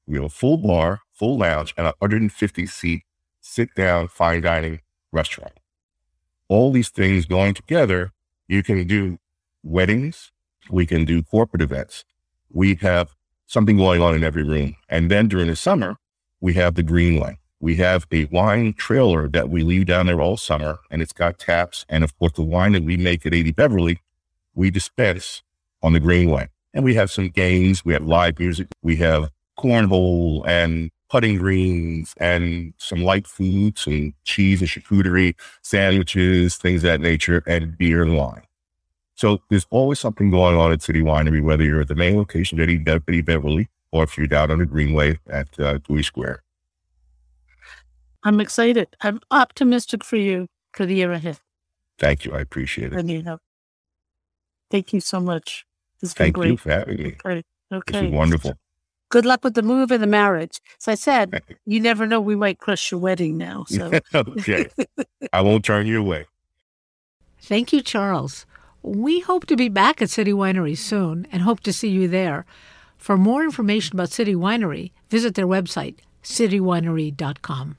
We 0.06 0.18
have 0.18 0.26
a 0.26 0.28
full 0.28 0.58
bar, 0.58 1.00
full 1.12 1.38
lounge, 1.38 1.74
and 1.76 1.88
a 1.88 1.94
150 1.98 2.66
seat 2.66 3.02
sit 3.40 3.74
down 3.74 4.06
fine 4.06 4.42
dining 4.42 4.78
restaurant. 5.10 5.54
All 6.46 6.70
these 6.70 6.90
things 6.90 7.26
going 7.26 7.54
together, 7.54 8.12
you 8.46 8.62
can 8.62 8.86
do 8.86 9.18
weddings, 9.64 10.30
we 10.70 10.86
can 10.86 11.04
do 11.04 11.24
corporate 11.24 11.62
events. 11.62 12.04
We 12.48 12.76
have 12.76 13.16
something 13.48 13.76
going 13.76 14.00
on 14.00 14.14
in 14.14 14.22
every 14.22 14.44
room. 14.44 14.76
And 14.88 15.10
then 15.10 15.26
during 15.26 15.48
the 15.48 15.56
summer, 15.56 15.96
we 16.40 16.54
have 16.54 16.76
the 16.76 16.84
Greenway. 16.84 17.38
We 17.62 17.76
have 17.76 18.08
a 18.10 18.24
wine 18.24 18.72
trailer 18.72 19.28
that 19.28 19.48
we 19.48 19.62
leave 19.62 19.86
down 19.86 20.06
there 20.06 20.20
all 20.20 20.36
summer, 20.36 20.80
and 20.90 21.00
it's 21.00 21.12
got 21.12 21.38
taps. 21.38 21.86
And 21.88 22.02
of 22.02 22.18
course, 22.18 22.32
the 22.32 22.42
wine 22.42 22.72
that 22.72 22.82
we 22.82 22.96
make 22.96 23.24
at 23.24 23.32
80 23.32 23.52
Beverly, 23.52 24.00
we 24.52 24.68
dispense 24.72 25.44
on 25.80 25.92
the 25.92 26.00
Greenway. 26.00 26.48
And 26.74 26.82
we 26.82 26.94
have 26.96 27.08
some 27.08 27.28
games, 27.28 27.84
we 27.84 27.92
have 27.92 28.04
live 28.04 28.40
music, 28.40 28.66
we 28.82 28.96
have 28.96 29.30
cornhole 29.56 30.44
and 30.44 30.90
putting 31.08 31.38
greens 31.38 32.14
and 32.16 32.74
some 32.78 33.04
light 33.04 33.28
foods 33.28 33.86
and 33.86 34.12
cheese 34.24 34.60
and 34.60 34.68
charcuterie, 34.68 35.36
sandwiches, 35.62 36.56
things 36.56 36.82
of 36.82 36.88
that 36.88 37.00
nature, 37.00 37.44
and 37.46 37.78
beer 37.78 38.02
and 38.02 38.16
wine. 38.16 38.42
So 39.14 39.40
there's 39.50 39.68
always 39.70 40.00
something 40.00 40.32
going 40.32 40.56
on 40.56 40.72
at 40.72 40.82
City 40.82 41.02
Winery, 41.02 41.40
whether 41.40 41.62
you're 41.62 41.82
at 41.82 41.88
the 41.88 41.94
main 41.94 42.16
location 42.16 42.58
at 42.58 42.68
80 42.68 43.20
Beverly 43.22 43.68
or 43.92 44.02
if 44.02 44.18
you're 44.18 44.26
down 44.26 44.50
on 44.50 44.58
the 44.58 44.66
Greenway 44.66 45.20
at 45.28 45.60
uh, 45.60 45.78
Dewey 45.78 46.02
Square. 46.02 46.42
I'm 48.24 48.40
excited. 48.40 48.88
I'm 49.00 49.20
optimistic 49.30 50.04
for 50.04 50.16
you 50.16 50.46
for 50.72 50.86
the 50.86 50.94
year 50.94 51.12
ahead. 51.12 51.38
Thank 51.98 52.24
you. 52.24 52.32
I 52.32 52.40
appreciate 52.40 52.92
it. 52.92 52.98
And 52.98 53.10
you 53.10 53.22
know, 53.22 53.38
thank 54.70 54.92
you 54.92 55.00
so 55.00 55.20
much. 55.20 55.66
This 56.00 56.14
Thank 56.14 56.34
great. 56.34 56.50
you 56.50 56.56
for 56.56 56.70
having 56.70 57.00
me. 57.00 57.16
Okay. 57.24 57.42
Okay. 57.72 57.92
This 57.92 58.02
is 58.02 58.10
wonderful. 58.10 58.54
Good 59.08 59.24
luck 59.24 59.44
with 59.44 59.54
the 59.54 59.62
move 59.62 59.90
and 59.90 60.02
the 60.02 60.06
marriage. 60.06 60.60
As 60.80 60.88
I 60.88 60.94
said, 60.94 61.42
you 61.64 61.80
never 61.80 62.06
know. 62.06 62.20
We 62.20 62.34
might 62.34 62.58
crush 62.58 62.90
your 62.90 62.98
wedding 63.00 63.38
now. 63.38 63.66
So 63.68 64.00
okay. 64.14 64.68
I 65.32 65.40
won't 65.42 65.64
turn 65.64 65.86
you 65.86 66.00
away. 66.00 66.26
Thank 67.40 67.72
you, 67.72 67.82
Charles. 67.82 68.46
We 68.82 69.20
hope 69.20 69.46
to 69.46 69.56
be 69.56 69.68
back 69.68 70.02
at 70.02 70.10
City 70.10 70.32
Winery 70.32 70.76
soon 70.76 71.28
and 71.30 71.42
hope 71.42 71.60
to 71.60 71.72
see 71.72 71.88
you 71.88 72.08
there. 72.08 72.44
For 72.96 73.16
more 73.16 73.44
information 73.44 73.96
about 73.96 74.10
City 74.10 74.34
Winery, 74.34 74.92
visit 75.08 75.34
their 75.34 75.46
website, 75.46 75.98
citywinery.com. 76.24 77.76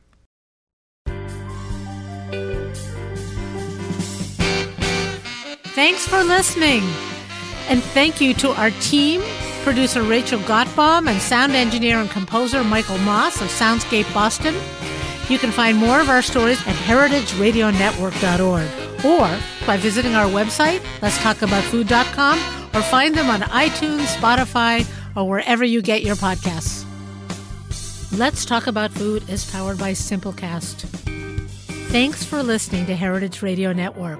Thanks 5.73 6.07
for 6.07 6.23
listening. 6.23 6.83
And 7.67 7.81
thank 7.81 8.21
you 8.21 8.35
to 8.35 8.51
our 8.51 8.69
team, 8.79 9.23
producer 9.63 10.03
Rachel 10.03 10.39
Gottbaum 10.41 11.09
and 11.09 11.19
sound 11.19 11.53
engineer 11.53 11.97
and 11.97 12.11
composer 12.11 12.63
Michael 12.63 12.99
Moss 12.99 13.41
of 13.41 13.47
Soundscape 13.47 14.13
Boston. 14.13 14.53
You 15.29 15.39
can 15.39 15.51
find 15.51 15.77
more 15.79 15.99
of 15.99 16.09
our 16.09 16.21
stories 16.21 16.59
at 16.67 16.75
heritageradionetwork.org 16.75 18.67
or 19.03 19.27
by 19.65 19.77
visiting 19.77 20.13
our 20.13 20.27
website, 20.27 20.79
letstalkaboutfood.com, 20.99 22.37
or 22.75 22.81
find 22.83 23.15
them 23.15 23.31
on 23.31 23.41
iTunes, 23.41 24.05
Spotify, 24.15 24.85
or 25.15 25.27
wherever 25.27 25.63
you 25.63 25.81
get 25.81 26.03
your 26.03 26.15
podcasts. 26.15 26.85
Let's 28.15 28.45
Talk 28.45 28.67
About 28.67 28.91
Food 28.91 29.27
is 29.27 29.49
powered 29.49 29.79
by 29.79 29.93
Simplecast. 29.93 30.81
Thanks 31.89 32.23
for 32.23 32.43
listening 32.43 32.85
to 32.85 32.95
Heritage 32.95 33.41
Radio 33.41 33.73
Network 33.73 34.19